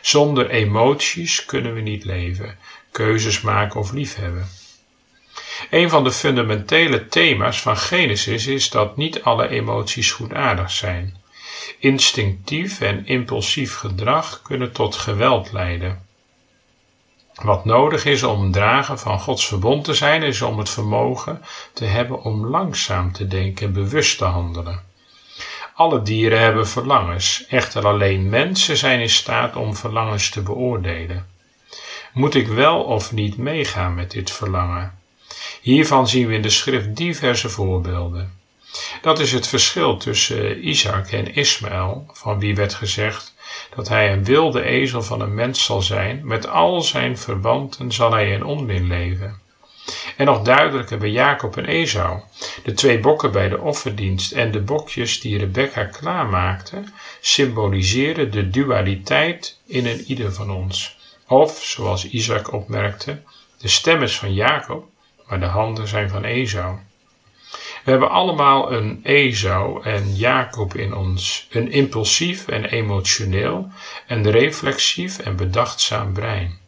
Zonder 0.00 0.50
emoties 0.50 1.44
kunnen 1.44 1.74
we 1.74 1.80
niet 1.80 2.04
leven, 2.04 2.58
keuzes 2.90 3.40
maken 3.40 3.80
of 3.80 3.92
liefhebben. 3.92 4.48
Een 5.70 5.90
van 5.90 6.04
de 6.04 6.12
fundamentele 6.12 7.06
thema's 7.06 7.60
van 7.60 7.76
Genesis 7.76 8.46
is 8.46 8.70
dat 8.70 8.96
niet 8.96 9.22
alle 9.22 9.48
emoties 9.48 10.10
goedaardig 10.10 10.70
zijn. 10.70 11.16
Instinctief 11.78 12.80
en 12.80 13.06
impulsief 13.06 13.74
gedrag 13.74 14.42
kunnen 14.42 14.72
tot 14.72 14.94
geweld 14.94 15.52
leiden. 15.52 16.03
Wat 17.42 17.64
nodig 17.64 18.04
is 18.04 18.22
om 18.22 18.52
drager 18.52 18.98
van 18.98 19.20
Gods 19.20 19.46
verbond 19.46 19.84
te 19.84 19.94
zijn, 19.94 20.22
is 20.22 20.42
om 20.42 20.58
het 20.58 20.70
vermogen 20.70 21.42
te 21.72 21.84
hebben 21.84 22.22
om 22.22 22.46
langzaam 22.46 23.12
te 23.12 23.26
denken 23.26 23.66
en 23.66 23.72
bewust 23.72 24.18
te 24.18 24.24
handelen. 24.24 24.82
Alle 25.74 26.02
dieren 26.02 26.40
hebben 26.40 26.68
verlangens, 26.68 27.46
echter 27.48 27.86
alleen 27.86 28.28
mensen 28.28 28.76
zijn 28.76 29.00
in 29.00 29.10
staat 29.10 29.56
om 29.56 29.76
verlangens 29.76 30.30
te 30.30 30.42
beoordelen. 30.42 31.26
Moet 32.12 32.34
ik 32.34 32.46
wel 32.46 32.82
of 32.82 33.12
niet 33.12 33.36
meegaan 33.36 33.94
met 33.94 34.10
dit 34.10 34.30
verlangen? 34.30 34.98
Hiervan 35.60 36.08
zien 36.08 36.26
we 36.26 36.34
in 36.34 36.42
de 36.42 36.50
schrift 36.50 36.96
diverse 36.96 37.48
voorbeelden. 37.48 38.38
Dat 39.02 39.18
is 39.18 39.32
het 39.32 39.46
verschil 39.46 39.96
tussen 39.96 40.68
Isaac 40.68 41.10
en 41.10 41.34
Ismaël, 41.34 42.06
van 42.12 42.38
wie 42.38 42.54
werd 42.54 42.74
gezegd 42.74 43.33
dat 43.76 43.88
hij 43.88 44.12
een 44.12 44.24
wilde 44.24 44.62
ezel 44.62 45.02
van 45.02 45.20
een 45.20 45.34
mens 45.34 45.64
zal 45.64 45.82
zijn, 45.82 46.26
met 46.26 46.48
al 46.48 46.80
zijn 46.80 47.18
verwanten 47.18 47.92
zal 47.92 48.12
hij 48.12 48.30
in 48.30 48.44
onmin 48.44 48.86
leven. 48.86 49.42
En 50.16 50.26
nog 50.26 50.42
duidelijker 50.42 50.98
bij 50.98 51.10
Jacob 51.10 51.56
en 51.56 51.66
Esau, 51.66 52.20
de 52.64 52.72
twee 52.72 53.00
bokken 53.00 53.32
bij 53.32 53.48
de 53.48 53.60
offerdienst 53.60 54.32
en 54.32 54.50
de 54.50 54.60
bokjes 54.60 55.20
die 55.20 55.38
Rebecca 55.38 55.84
klaarmaakte, 55.84 56.82
symboliseren 57.20 58.30
de 58.30 58.50
dualiteit 58.50 59.60
in 59.66 59.86
een 59.86 60.00
ieder 60.00 60.32
van 60.32 60.50
ons. 60.50 60.96
Of, 61.28 61.62
zoals 61.62 62.08
Isaac 62.08 62.52
opmerkte, 62.52 63.22
de 63.58 63.68
stem 63.68 64.02
is 64.02 64.18
van 64.18 64.34
Jacob, 64.34 64.86
maar 65.26 65.40
de 65.40 65.46
handen 65.46 65.88
zijn 65.88 66.08
van 66.08 66.24
Esau. 66.24 66.78
We 67.84 67.90
hebben 67.90 68.10
allemaal 68.10 68.72
een 68.72 69.00
Esau 69.02 69.82
en 69.82 70.14
Jacob 70.14 70.74
in 70.74 70.94
ons, 70.94 71.46
een 71.50 71.70
impulsief 71.70 72.48
en 72.48 72.64
emotioneel, 72.64 73.68
een 74.08 74.30
reflexief 74.30 75.18
en 75.18 75.36
bedachtzaam 75.36 76.12
brein. 76.12 76.58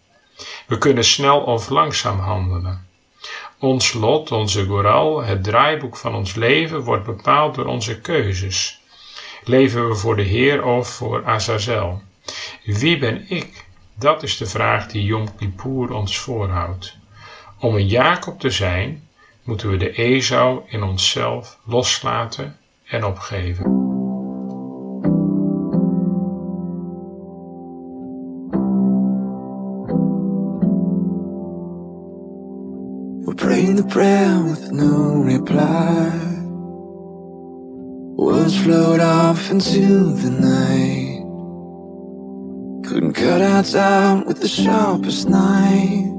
We 0.66 0.79
kunnen 0.79 1.05
snel 1.05 1.40
of 1.40 1.68
langzaam 1.68 2.18
handelen. 2.18 2.87
Ons 3.59 3.92
lot, 3.92 4.33
onze 4.33 4.64
goral, 4.66 5.22
het 5.22 5.44
draaiboek 5.44 5.96
van 5.96 6.14
ons 6.14 6.35
leven 6.35 6.81
wordt 6.81 7.05
bepaald 7.05 7.55
door 7.55 7.66
onze 7.66 8.00
keuzes. 8.00 8.81
Leven 9.44 9.88
we 9.88 9.94
voor 9.94 10.16
de 10.16 10.22
Heer 10.22 10.64
of 10.64 10.88
voor 10.88 11.24
Azazel? 11.24 12.02
Wie 12.64 12.98
ben 12.98 13.24
ik? 13.29 13.64
Dat 13.94 14.22
is 14.22 14.37
de 14.37 14.46
vraag 14.46 14.87
die 14.87 15.05
Yom 15.05 15.37
Kippur 15.37 15.92
ons 15.92 16.18
voorhoudt. 16.18 16.96
Om 17.59 17.74
een 17.74 17.87
Jacob 17.87 18.40
te 18.40 18.50
zijn, 18.50 19.06
moeten 19.46 19.70
we 19.70 19.76
de 19.76 19.92
Esau 19.92 20.61
in 20.66 20.82
onszelf 20.82 21.61
loslaten 21.64 22.56
en 22.85 23.04
opgeven. 23.04 23.64
We're 33.24 33.35
praying 33.35 33.76
the 33.76 33.85
prayer 33.85 34.42
with 34.44 34.70
no 34.70 35.22
reply. 35.22 36.11
Words 38.16 38.56
float 38.56 39.00
off 39.00 39.50
into 39.50 40.14
the 40.14 40.30
night. 40.30 41.24
Couldn't 42.88 43.14
cut 43.14 43.40
our 43.40 43.62
time 43.62 44.24
with 44.26 44.40
the 44.40 44.48
sharpest 44.48 45.28
knife. 45.28 46.15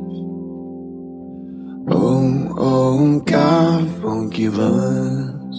God 2.97 4.01
won't 4.01 4.33
give 4.33 4.57
us. 4.57 5.55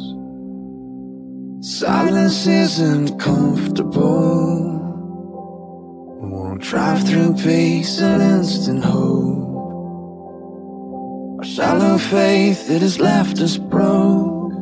Silence 1.60 2.48
isn't 2.48 3.20
comfortable. 3.20 4.64
We 6.20 6.30
won't 6.30 6.60
drive 6.62 7.06
through 7.06 7.34
peace 7.34 8.00
and 8.00 8.20
instant 8.20 8.82
hope. 8.82 9.38
Our 11.38 11.44
shallow 11.44 11.98
faith 11.98 12.66
that 12.66 12.82
has 12.82 12.98
left 12.98 13.38
us 13.38 13.56
broke. 13.56 14.52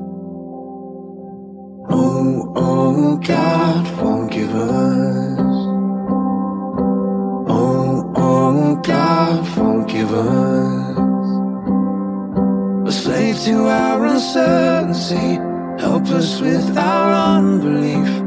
Oh, 1.88 2.52
oh, 2.56 3.16
God 3.16 4.02
won't 4.02 4.30
give 4.30 4.54
us. 4.54 5.38
Oh, 7.48 8.12
oh, 8.16 8.76
God 8.82 9.56
won't 9.56 9.88
give 9.88 10.12
us 10.12 11.05
slave 13.06 13.38
to 13.38 13.68
our 13.68 14.04
uncertainty. 14.04 15.38
helpless 15.78 16.40
with 16.40 16.76
our 16.76 17.36
unbelief. 17.38 18.25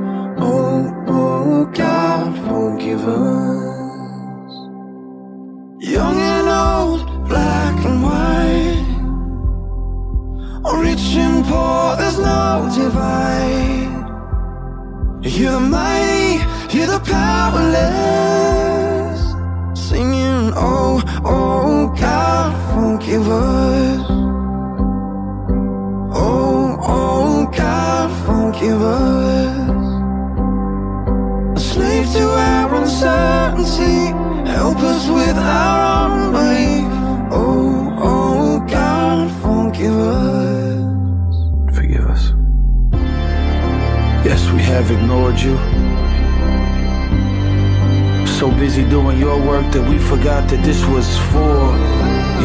That 49.71 49.87
we 49.89 49.97
forgot 49.99 50.49
that 50.49 50.63
this 50.63 50.85
was 50.85 51.07
for 51.31 51.57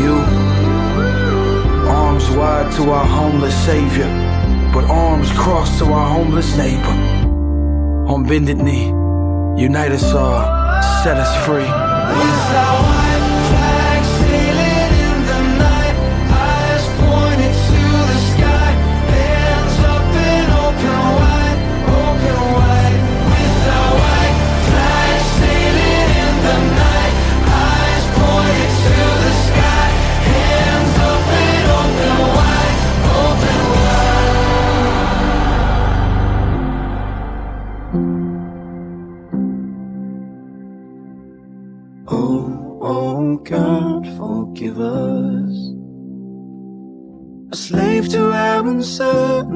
you 0.02 0.16
Arms 1.88 2.28
wide 2.30 2.70
to 2.76 2.90
our 2.90 3.06
homeless 3.06 3.56
Savior 3.64 4.24
but 4.74 4.90
arms 4.90 5.30
crossed 5.30 5.78
to 5.78 5.84
our 5.84 6.08
homeless 6.14 6.56
neighbor. 6.56 6.96
On 8.12 8.24
bended 8.24 8.58
knee, 8.58 8.88
unite 9.56 9.92
us 9.92 10.12
all, 10.12 10.42
set 11.04 11.16
us 11.16 11.46
free. 11.46 13.03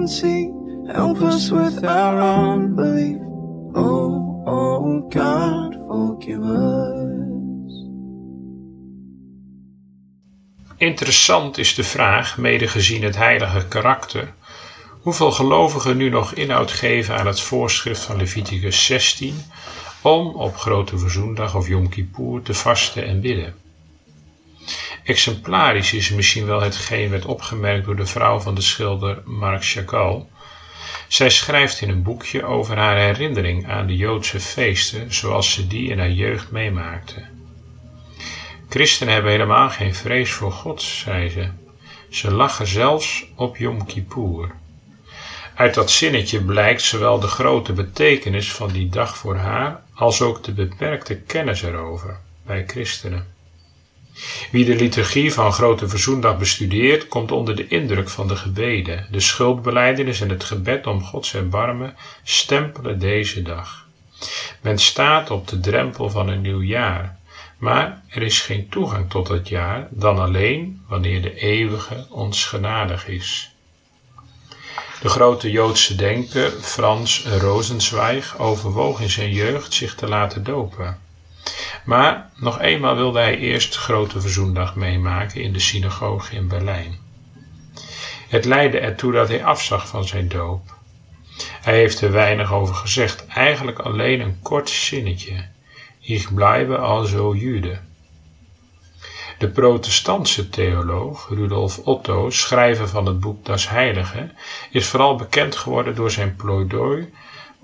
Help 0.09 1.21
us 1.21 1.51
with 1.51 1.85
our 1.85 2.19
unbelief. 2.19 3.19
Oh, 3.75 4.43
oh, 4.47 5.11
God, 5.11 5.75
forgive 5.75 6.43
us. 6.43 7.87
Interessant 10.79 11.59
is 11.59 11.75
de 11.75 11.85
vraag, 11.85 12.39
mede 12.39 12.69
gezien 12.69 13.03
het 13.03 13.17
heilige 13.17 13.67
karakter, 13.67 14.33
hoeveel 15.01 15.31
gelovigen 15.31 15.97
nu 15.97 16.09
nog 16.09 16.35
inhoud 16.35 16.71
geven 16.71 17.19
aan 17.19 17.27
het 17.27 17.41
voorschrift 17.41 18.03
van 18.03 18.17
Leviticus 18.17 18.85
16 18.85 19.35
om 20.03 20.27
op 20.35 20.57
Grote 20.57 20.99
Verzoendag 20.99 21.57
of 21.57 21.69
Yom 21.69 21.89
Kippur 21.89 22.43
te 22.43 22.55
vasten 22.55 23.07
en 23.07 23.21
bidden. 23.21 23.55
Exemplarisch 25.09 25.93
is 25.93 26.11
misschien 26.11 26.47
wel 26.47 26.61
hetgeen 26.61 27.11
werd 27.11 27.25
opgemerkt 27.25 27.85
door 27.85 27.97
de 27.97 28.07
vrouw 28.07 28.39
van 28.39 28.55
de 28.55 28.61
schilder 28.61 29.23
Marc 29.25 29.65
Chagall. 29.65 30.27
Zij 31.07 31.31
schrijft 31.31 31.81
in 31.81 31.89
een 31.89 32.03
boekje 32.03 32.45
over 32.45 32.77
haar 32.77 32.97
herinnering 32.97 33.69
aan 33.69 33.87
de 33.87 33.97
Joodse 33.97 34.41
feesten 34.41 35.15
zoals 35.15 35.53
ze 35.53 35.67
die 35.67 35.91
in 35.91 35.99
haar 35.99 36.11
jeugd 36.11 36.51
meemaakte. 36.51 37.25
Christenen 38.69 39.13
hebben 39.15 39.31
helemaal 39.31 39.71
geen 39.71 39.95
vrees 39.95 40.31
voor 40.31 40.53
God, 40.53 40.83
zei 40.83 41.29
ze. 41.29 41.49
Ze 42.11 42.31
lachen 42.31 42.67
zelfs 42.67 43.27
op 43.35 43.57
Yom 43.57 43.87
Kippur. 43.87 44.51
Uit 45.55 45.75
dat 45.75 45.91
zinnetje 45.91 46.45
blijkt 46.45 46.83
zowel 46.83 47.21
de 47.21 47.27
grote 47.27 47.73
betekenis 47.73 48.53
van 48.53 48.73
die 48.73 48.89
dag 48.89 49.17
voor 49.17 49.37
haar 49.37 49.83
als 49.95 50.23
ook 50.23 50.45
de 50.45 50.53
beperkte 50.53 51.17
kennis 51.17 51.63
erover 51.63 52.21
bij 52.47 52.65
christenen. 52.67 53.38
Wie 54.51 54.65
de 54.65 54.75
liturgie 54.75 55.33
van 55.33 55.53
Grote 55.53 55.89
Verzoendag 55.89 56.39
bestudeert, 56.39 57.09
komt 57.09 57.33
onder 57.33 57.57
de 57.57 57.69
indruk 57.69 58.09
van 58.09 58.29
de 58.29 58.37
gebeden. 58.37 59.07
De 59.11 59.21
schuldbeleidenis 59.21 60.21
en 60.21 60.29
het 60.29 60.45
gebed 60.45 60.87
om 60.87 61.05
Gods 61.05 61.35
erbarmen 61.35 61.97
stempelen 62.23 62.99
deze 62.99 63.43
dag. 63.43 63.87
Men 64.61 64.79
staat 64.79 65.31
op 65.31 65.49
de 65.49 65.61
drempel 65.61 66.11
van 66.11 66.29
een 66.29 66.41
nieuw 66.41 66.63
jaar, 66.63 67.19
maar 67.59 68.03
er 68.09 68.23
is 68.23 68.41
geen 68.41 68.69
toegang 68.69 69.11
tot 69.11 69.27
dat 69.27 69.49
jaar 69.49 69.89
dan 69.91 70.19
alleen 70.19 70.83
wanneer 70.89 71.23
de 71.23 71.35
eeuwige 71.35 72.07
ons 72.11 72.45
genadig 72.45 73.09
is. 73.09 73.51
De 75.01 75.09
grote 75.09 75.51
Joodse 75.51 75.95
denker 75.95 76.51
Frans 76.51 77.25
Rosenzweig 77.27 78.39
overwoog 78.39 79.01
in 79.01 79.11
zijn 79.11 79.33
jeugd 79.33 79.73
zich 79.73 79.95
te 79.95 80.09
laten 80.09 80.45
dopen. 80.45 80.99
Maar 81.85 82.31
nog 82.37 82.61
eenmaal 82.61 82.97
wilde 82.97 83.19
hij 83.19 83.39
eerst 83.39 83.77
Grote 83.77 84.21
Verzoendag 84.21 84.75
meemaken 84.75 85.41
in 85.43 85.53
de 85.53 85.59
synagoge 85.59 86.35
in 86.35 86.49
Berlijn. 86.49 86.99
Het 88.29 88.45
leidde 88.45 88.79
ertoe 88.79 89.13
dat 89.13 89.29
hij 89.29 89.45
afzag 89.45 89.89
van 89.89 90.05
zijn 90.05 90.29
doop. 90.29 90.77
Hij 91.61 91.75
heeft 91.77 92.01
er 92.01 92.13
weinig 92.13 92.53
over 92.53 92.75
gezegd, 92.75 93.27
eigenlijk 93.27 93.79
alleen 93.79 94.21
een 94.21 94.39
kort 94.43 94.71
zinnetje. 94.71 95.49
Ich 96.01 96.35
bleibe 96.35 96.77
also 96.77 97.35
Jude. 97.35 97.79
De 99.39 99.49
protestantse 99.49 100.49
theoloog 100.49 101.29
Rudolf 101.29 101.79
Otto, 101.79 102.31
schrijver 102.31 102.89
van 102.89 103.07
het 103.07 103.21
boek 103.21 103.45
Das 103.45 103.69
Heilige, 103.69 104.31
is 104.71 104.87
vooral 104.87 105.17
bekend 105.17 105.57
geworden 105.57 105.95
door 105.95 106.11
zijn 106.11 106.37
pleidooi 106.37 107.13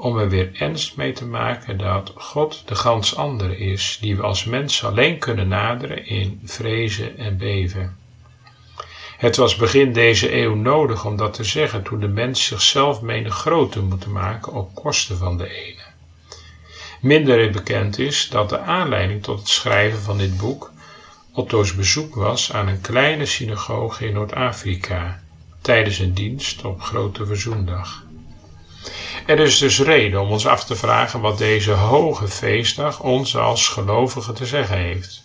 om 0.04 0.18
er 0.18 0.28
weer 0.28 0.50
ernst 0.52 0.96
mee 0.96 1.12
te 1.12 1.26
maken 1.26 1.78
dat 1.78 2.12
God 2.14 2.62
de 2.66 2.74
gans 2.74 3.16
andere 3.16 3.58
is, 3.58 3.98
die 4.00 4.16
we 4.16 4.22
als 4.22 4.44
mens 4.44 4.84
alleen 4.84 5.18
kunnen 5.18 5.48
naderen 5.48 6.06
in 6.06 6.40
vrezen 6.44 7.18
en 7.18 7.36
beven. 7.36 7.96
Het 9.16 9.36
was 9.36 9.56
begin 9.56 9.92
deze 9.92 10.34
eeuw 10.34 10.54
nodig 10.54 11.04
om 11.04 11.16
dat 11.16 11.34
te 11.34 11.44
zeggen 11.44 11.82
toen 11.82 12.00
de 12.00 12.08
mens 12.08 12.44
zichzelf 12.44 13.00
meende 13.00 13.30
groter 13.30 13.82
moeten 13.82 14.12
maken 14.12 14.52
op 14.52 14.74
kosten 14.74 15.16
van 15.16 15.36
de 15.36 15.48
ene. 15.48 15.82
Minder 17.00 17.50
bekend 17.50 17.98
is 17.98 18.28
dat 18.28 18.48
de 18.48 18.58
aanleiding 18.58 19.22
tot 19.22 19.38
het 19.38 19.48
schrijven 19.48 20.00
van 20.00 20.18
dit 20.18 20.36
boek 20.36 20.72
Otto's 21.32 21.74
bezoek 21.74 22.14
was 22.14 22.52
aan 22.52 22.68
een 22.68 22.80
kleine 22.80 23.26
synagoge 23.26 24.06
in 24.06 24.12
Noord-Afrika 24.12 25.20
tijdens 25.60 25.98
een 25.98 26.14
dienst 26.14 26.64
op 26.64 26.82
Grote 26.82 27.26
Verzoendag. 27.26 28.03
Er 29.26 29.38
is 29.38 29.58
dus 29.58 29.80
reden 29.80 30.20
om 30.20 30.30
ons 30.30 30.46
af 30.46 30.64
te 30.64 30.76
vragen 30.76 31.20
wat 31.20 31.38
deze 31.38 31.72
hoge 31.72 32.28
feestdag 32.28 33.00
ons 33.00 33.36
als 33.36 33.68
gelovigen 33.68 34.34
te 34.34 34.46
zeggen 34.46 34.78
heeft. 34.78 35.22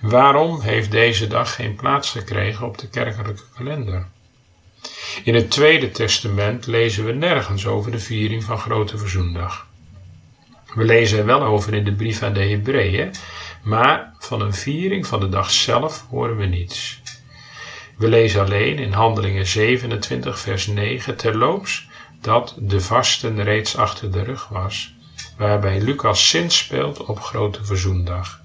Waarom 0.00 0.60
heeft 0.60 0.90
deze 0.90 1.26
dag 1.26 1.54
geen 1.54 1.74
plaats 1.74 2.10
gekregen 2.10 2.66
op 2.66 2.78
de 2.78 2.88
kerkelijke 2.88 3.42
kalender? 3.56 4.06
In 5.24 5.34
het 5.34 5.50
Tweede 5.50 5.90
Testament 5.90 6.66
lezen 6.66 7.04
we 7.04 7.12
nergens 7.12 7.66
over 7.66 7.90
de 7.90 7.98
viering 7.98 8.44
van 8.44 8.58
Grote 8.58 8.98
Verzoendag. 8.98 9.66
We 10.74 10.84
lezen 10.84 11.18
er 11.18 11.26
wel 11.26 11.42
over 11.42 11.74
in 11.74 11.84
de 11.84 11.92
brief 11.92 12.22
aan 12.22 12.32
de 12.32 12.44
Hebreeën, 12.44 13.14
maar 13.62 14.14
van 14.18 14.40
een 14.40 14.54
viering 14.54 15.06
van 15.06 15.20
de 15.20 15.28
dag 15.28 15.50
zelf 15.50 16.06
horen 16.10 16.36
we 16.36 16.46
niets. 16.46 17.02
We 17.96 18.08
lezen 18.08 18.40
alleen 18.40 18.78
in 18.78 18.92
Handelingen 18.92 19.46
27, 19.46 20.38
vers 20.38 20.66
9 20.66 21.16
terloops 21.16 21.88
dat 22.20 22.54
de 22.58 22.80
vasten 22.80 23.42
reeds 23.42 23.76
achter 23.76 24.12
de 24.12 24.22
rug 24.22 24.48
was, 24.48 24.94
waarbij 25.36 25.80
Lucas 25.80 26.28
zin 26.28 26.50
speelt 26.50 27.04
op 27.04 27.20
Grote 27.20 27.64
Verzoendag. 27.64 28.40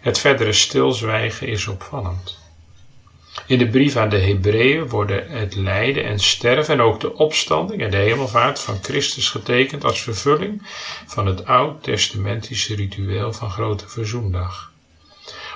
Het 0.00 0.18
verdere 0.18 0.52
stilzwijgen 0.52 1.46
is 1.46 1.66
opvallend. 1.66 2.38
In 3.46 3.58
de 3.58 3.68
brief 3.68 3.96
aan 3.96 4.08
de 4.08 4.18
Hebreeën 4.18 4.88
worden 4.88 5.30
het 5.30 5.54
lijden 5.54 6.04
en 6.04 6.18
sterven 6.18 6.74
en 6.74 6.80
ook 6.80 7.00
de 7.00 7.14
opstanding 7.14 7.82
en 7.82 7.90
de 7.90 7.96
hemelvaart 7.96 8.60
van 8.60 8.78
Christus 8.82 9.28
getekend 9.30 9.84
als 9.84 10.02
vervulling 10.02 10.62
van 11.06 11.26
het 11.26 11.44
oud-testamentische 11.44 12.74
ritueel 12.74 13.32
van 13.32 13.50
Grote 13.50 13.88
Verzoendag. 13.88 14.72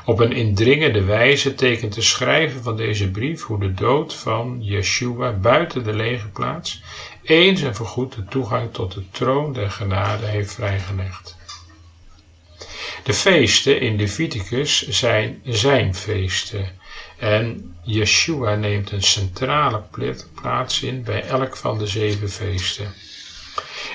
Op 0.05 0.19
een 0.21 0.33
indringende 0.33 1.05
wijze 1.05 1.55
tekent 1.55 1.95
de 1.95 2.03
schrijver 2.03 2.63
van 2.63 2.77
deze 2.77 3.11
brief 3.11 3.43
hoe 3.43 3.59
de 3.59 3.75
dood 3.75 4.15
van 4.15 4.59
Yeshua 4.61 5.33
buiten 5.33 5.85
de 5.85 5.95
lege 5.95 6.29
plaats 6.29 6.83
eens 7.23 7.63
en 7.63 7.75
voorgoed 7.75 8.15
de 8.15 8.25
toegang 8.25 8.73
tot 8.73 8.93
de 8.93 9.03
troon 9.11 9.53
der 9.53 9.71
genade 9.71 10.27
heeft 10.27 10.53
vrijgelegd. 10.53 11.37
De 13.03 13.13
feesten 13.13 13.81
in 13.81 13.97
Leviticus 13.97 14.81
zijn 14.81 15.41
zijn 15.45 15.95
feesten 15.95 16.73
en 17.19 17.75
Yeshua 17.83 18.55
neemt 18.55 18.91
een 18.91 19.03
centrale 19.03 19.83
plaats 20.35 20.83
in 20.83 21.03
bij 21.03 21.23
elk 21.23 21.57
van 21.57 21.79
de 21.79 21.87
zeven 21.87 22.29
feesten. 22.29 22.93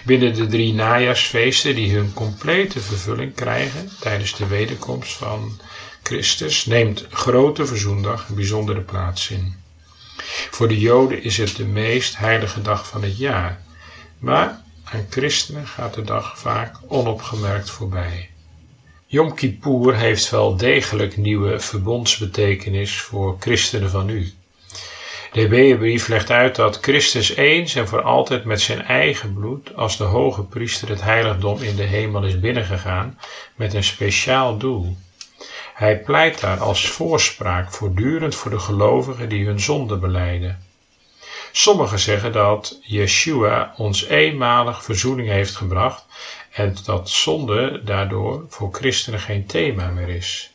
Binnen 0.03 0.33
de 0.33 0.45
drie 0.45 0.73
najaarsfeesten 0.73 1.75
die 1.75 1.93
hun 1.93 2.13
complete 2.13 2.79
vervulling 2.79 3.33
krijgen 3.33 3.89
tijdens 3.99 4.35
de 4.35 4.47
wederkomst 4.47 5.13
van 5.13 5.59
Christus, 6.03 6.65
neemt 6.65 7.05
Grote 7.09 7.65
Verzoendag 7.65 8.29
een 8.29 8.35
bijzondere 8.35 8.81
plaats 8.81 9.29
in. 9.29 9.66
Voor 10.51 10.67
de 10.67 10.79
Joden 10.79 11.23
is 11.23 11.37
het 11.37 11.55
de 11.55 11.65
meest 11.65 12.17
heilige 12.17 12.61
dag 12.61 12.87
van 12.87 13.03
het 13.03 13.17
jaar, 13.17 13.61
maar 14.19 14.61
aan 14.83 15.05
christenen 15.09 15.67
gaat 15.67 15.93
de 15.93 16.01
dag 16.01 16.39
vaak 16.39 16.75
onopgemerkt 16.87 17.69
voorbij. 17.69 18.29
Yom 19.05 19.35
Kippur 19.35 19.95
heeft 19.95 20.29
wel 20.29 20.57
degelijk 20.57 21.17
nieuwe 21.17 21.59
verbondsbetekenis 21.59 22.99
voor 23.01 23.35
christenen 23.39 23.89
van 23.89 24.05
nu. 24.05 24.33
De 25.31 25.39
Hebreeënbrief 25.39 26.07
legt 26.07 26.31
uit 26.31 26.55
dat 26.55 26.79
Christus 26.81 27.35
eens 27.35 27.75
en 27.75 27.87
voor 27.87 28.01
altijd 28.01 28.45
met 28.45 28.61
zijn 28.61 28.81
eigen 28.81 29.33
bloed 29.33 29.75
als 29.75 29.97
de 29.97 30.03
hoge 30.03 30.43
priester 30.43 30.89
het 30.89 31.01
heiligdom 31.01 31.61
in 31.61 31.75
de 31.75 31.83
hemel 31.83 32.25
is 32.25 32.39
binnengegaan 32.39 33.19
met 33.55 33.73
een 33.73 33.83
speciaal 33.83 34.57
doel. 34.57 34.97
Hij 35.77 35.99
pleit 35.99 36.39
daar 36.41 36.59
als 36.59 36.89
voorspraak 36.89 37.71
voortdurend 37.71 38.35
voor 38.35 38.51
de 38.51 38.59
gelovigen 38.59 39.29
die 39.29 39.45
hun 39.45 39.59
zonde 39.59 39.97
beleiden. 39.97 40.63
Sommigen 41.51 41.99
zeggen 41.99 42.31
dat 42.31 42.79
Yeshua 42.81 43.73
ons 43.75 44.05
eenmalig 44.05 44.83
verzoening 44.83 45.29
heeft 45.29 45.55
gebracht 45.55 46.05
en 46.51 46.75
dat 46.85 47.09
zonde 47.09 47.81
daardoor 47.83 48.45
voor 48.49 48.73
christenen 48.73 49.19
geen 49.19 49.45
thema 49.45 49.87
meer 49.87 50.09
is. 50.09 50.51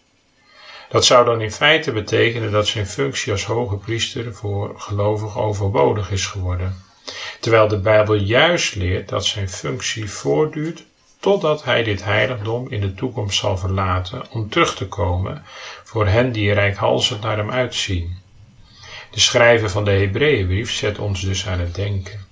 Dat 0.88 1.04
zou 1.04 1.24
dan 1.24 1.40
in 1.40 1.52
feite 1.52 1.92
betekenen 1.92 2.52
dat 2.52 2.66
zijn 2.66 2.86
functie 2.86 3.32
als 3.32 3.44
hoge 3.44 3.76
priester 3.76 4.34
voor 4.34 4.80
gelovigen 4.80 5.40
overbodig 5.40 6.10
is 6.10 6.26
geworden, 6.26 6.84
terwijl 7.40 7.68
de 7.68 7.78
Bijbel 7.78 8.14
juist 8.14 8.74
leert 8.74 9.08
dat 9.08 9.26
zijn 9.26 9.48
functie 9.48 10.10
voortduurt 10.10 10.84
totdat 11.22 11.64
hij 11.64 11.82
dit 11.82 12.04
heiligdom 12.04 12.70
in 12.70 12.80
de 12.80 12.94
toekomst 12.94 13.38
zal 13.38 13.58
verlaten 13.58 14.30
om 14.30 14.48
terug 14.48 14.74
te 14.74 14.88
komen 14.88 15.44
voor 15.84 16.06
hen 16.06 16.32
die 16.32 16.52
rijkhalsend 16.52 17.20
naar 17.20 17.36
hem 17.36 17.50
uitzien. 17.50 18.18
De 19.10 19.20
schrijver 19.20 19.70
van 19.70 19.84
de 19.84 19.90
Hebreeënbrief 19.90 20.72
zet 20.72 20.98
ons 20.98 21.20
dus 21.20 21.46
aan 21.46 21.60
het 21.60 21.74
denken. 21.74 22.26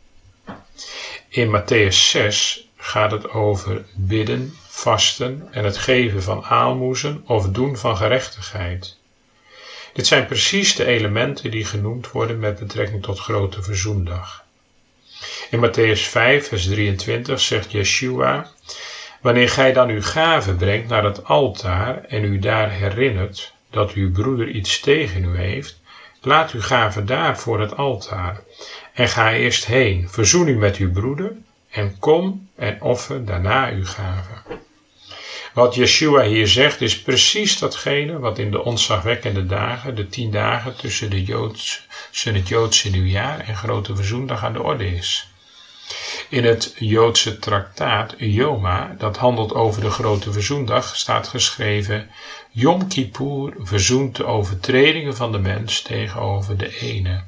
In 1.28 1.60
Matthäus 1.60 1.96
6 2.10 2.68
gaat 2.76 3.10
het 3.10 3.30
over 3.30 3.84
bidden, 3.94 4.54
vasten 4.66 5.48
en 5.50 5.64
het 5.64 5.78
geven 5.78 6.22
van 6.22 6.44
aalmoezen 6.44 7.22
of 7.26 7.48
doen 7.48 7.76
van 7.76 7.96
gerechtigheid. 7.96 8.96
Dit 9.92 10.06
zijn 10.06 10.26
precies 10.26 10.74
de 10.74 10.84
elementen 10.84 11.50
die 11.50 11.64
genoemd 11.64 12.10
worden 12.10 12.38
met 12.38 12.58
betrekking 12.58 13.02
tot 13.02 13.18
Grote 13.18 13.62
Verzoendag. 13.62 14.44
In 15.50 15.68
Matthäus 15.68 16.00
5, 16.00 16.48
vers 16.48 16.66
23 16.66 17.40
zegt 17.40 17.70
Yeshua: 17.72 18.50
Wanneer 19.20 19.48
gij 19.48 19.72
dan 19.72 19.88
uw 19.88 20.02
gave 20.02 20.54
brengt 20.54 20.88
naar 20.88 21.04
het 21.04 21.24
altaar 21.24 22.04
en 22.04 22.24
u 22.24 22.38
daar 22.38 22.70
herinnert 22.70 23.52
dat 23.70 23.92
uw 23.92 24.12
broeder 24.12 24.48
iets 24.48 24.80
tegen 24.80 25.24
u 25.24 25.36
heeft, 25.36 25.80
laat 26.20 26.50
uw 26.50 26.60
gave 26.60 27.04
daar 27.04 27.38
voor 27.38 27.60
het 27.60 27.76
altaar 27.76 28.40
en 28.94 29.08
ga 29.08 29.32
eerst 29.32 29.66
heen, 29.66 30.08
verzoen 30.08 30.48
u 30.48 30.56
met 30.56 30.76
uw 30.76 30.92
broeder 30.92 31.32
en 31.70 31.98
kom 31.98 32.48
en 32.56 32.82
offer 32.82 33.24
daarna 33.24 33.70
uw 33.70 33.84
gave. 33.84 34.58
Wat 35.54 35.74
Yeshua 35.74 36.22
hier 36.22 36.48
zegt 36.48 36.80
is 36.80 37.02
precies 37.02 37.58
datgene 37.58 38.18
wat 38.18 38.38
in 38.38 38.50
de 38.50 38.64
ontzagwekkende 38.64 39.46
dagen, 39.46 39.94
de 39.94 40.08
tien 40.08 40.30
dagen 40.30 40.76
tussen, 40.76 41.10
de 41.10 41.24
Joods, 41.24 41.86
het 42.12 42.48
Joodse 42.48 42.90
nieuwjaar 42.90 43.40
en 43.40 43.56
Grote 43.56 43.96
Verzoendag 43.96 44.44
aan 44.44 44.52
de 44.52 44.62
orde 44.62 44.94
is. 44.94 45.30
In 46.30 46.44
het 46.44 46.74
Joodse 46.78 47.38
traktaat 47.38 48.14
Yoma, 48.16 48.94
dat 48.98 49.16
handelt 49.16 49.54
over 49.54 49.80
de 49.80 49.90
Grote 49.90 50.32
Verzoendag, 50.32 50.96
staat 50.96 51.28
geschreven: 51.28 52.10
Yom 52.50 52.88
Kippur 52.88 53.52
verzoent 53.58 54.16
de 54.16 54.24
overtredingen 54.24 55.16
van 55.16 55.32
de 55.32 55.38
mens 55.38 55.82
tegenover 55.82 56.56
de 56.56 56.78
ene. 56.78 57.22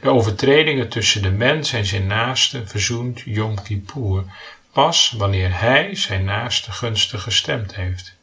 De 0.00 0.10
overtredingen 0.10 0.88
tussen 0.88 1.22
de 1.22 1.30
mens 1.30 1.72
en 1.72 1.84
zijn 1.86 2.06
naaste 2.06 2.66
verzoent 2.66 3.22
Yom 3.24 3.62
Kippur, 3.62 4.24
pas 4.72 5.14
wanneer 5.16 5.60
hij 5.60 5.94
zijn 5.94 6.24
naaste 6.24 6.72
gunstig 6.72 7.22
gestemd 7.22 7.74
heeft. 7.74 8.17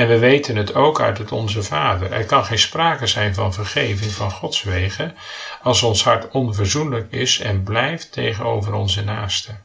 En 0.00 0.08
we 0.08 0.18
weten 0.18 0.56
het 0.56 0.74
ook 0.74 1.00
uit 1.00 1.18
het 1.18 1.32
Onze 1.32 1.62
Vader. 1.62 2.12
Er 2.12 2.24
kan 2.24 2.44
geen 2.44 2.58
sprake 2.58 3.06
zijn 3.06 3.34
van 3.34 3.54
vergeving 3.54 4.12
van 4.12 4.30
Gods 4.30 4.62
wegen 4.62 5.16
als 5.62 5.82
ons 5.82 6.04
hart 6.04 6.30
onverzoenlijk 6.30 7.12
is 7.12 7.38
en 7.38 7.62
blijft 7.62 8.12
tegenover 8.12 8.72
onze 8.72 9.04
naaste. 9.04 9.56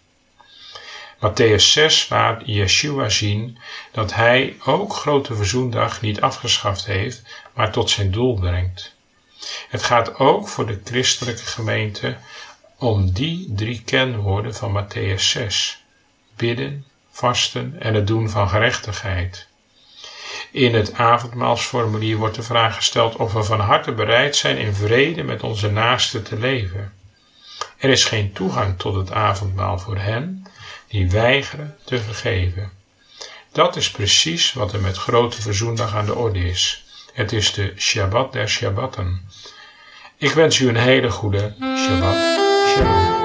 Matthäus 1.19 1.71
6 1.71 2.09
laat 2.09 2.41
Yeshua 2.45 3.09
zien 3.09 3.57
dat 3.91 4.13
hij 4.13 4.55
ook 4.65 4.93
Grote 4.93 5.35
Verzoendag 5.35 6.01
niet 6.01 6.21
afgeschaft 6.21 6.85
heeft, 6.85 7.21
maar 7.53 7.71
tot 7.71 7.89
zijn 7.89 8.11
doel 8.11 8.33
brengt. 8.33 8.95
Het 9.69 9.83
gaat 9.83 10.19
ook 10.19 10.47
voor 10.47 10.65
de 10.65 10.81
christelijke 10.83 11.45
gemeente 11.45 12.17
om 12.77 13.11
die 13.11 13.53
drie 13.55 13.81
kenwoorden 13.85 14.55
van 14.55 14.83
Matthäus 14.83 15.21
6: 15.21 15.83
bidden, 16.35 16.85
vasten 17.11 17.75
en 17.79 17.93
het 17.93 18.07
doen 18.07 18.29
van 18.29 18.49
gerechtigheid. 18.49 19.47
In 20.51 20.75
het 20.75 20.93
avondmaalsformulier 20.93 22.17
wordt 22.17 22.35
de 22.35 22.43
vraag 22.43 22.75
gesteld 22.75 23.15
of 23.15 23.33
we 23.33 23.43
van 23.43 23.59
harte 23.59 23.91
bereid 23.91 24.35
zijn 24.35 24.57
in 24.57 24.73
vrede 24.73 25.23
met 25.23 25.43
onze 25.43 25.71
naasten 25.71 26.23
te 26.23 26.39
leven. 26.39 26.93
Er 27.77 27.89
is 27.89 28.05
geen 28.05 28.33
toegang 28.33 28.79
tot 28.79 28.95
het 28.95 29.11
avondmaal 29.11 29.79
voor 29.79 29.97
hen 29.97 30.45
die 30.87 31.09
weigeren 31.09 31.77
te 31.83 31.99
vergeven. 31.99 32.71
Dat 33.51 33.75
is 33.75 33.91
precies 33.91 34.53
wat 34.53 34.73
er 34.73 34.81
met 34.81 34.97
grote 34.97 35.41
verzoendag 35.41 35.95
aan 35.95 36.05
de 36.05 36.15
orde 36.15 36.39
is. 36.39 36.85
Het 37.13 37.31
is 37.31 37.53
de 37.53 37.73
Shabbat 37.77 38.33
der 38.33 38.49
Shabbatten. 38.49 39.29
Ik 40.17 40.31
wens 40.31 40.59
u 40.59 40.67
een 40.67 40.77
hele 40.77 41.11
goede 41.11 41.53
Shabbat. 41.59 43.24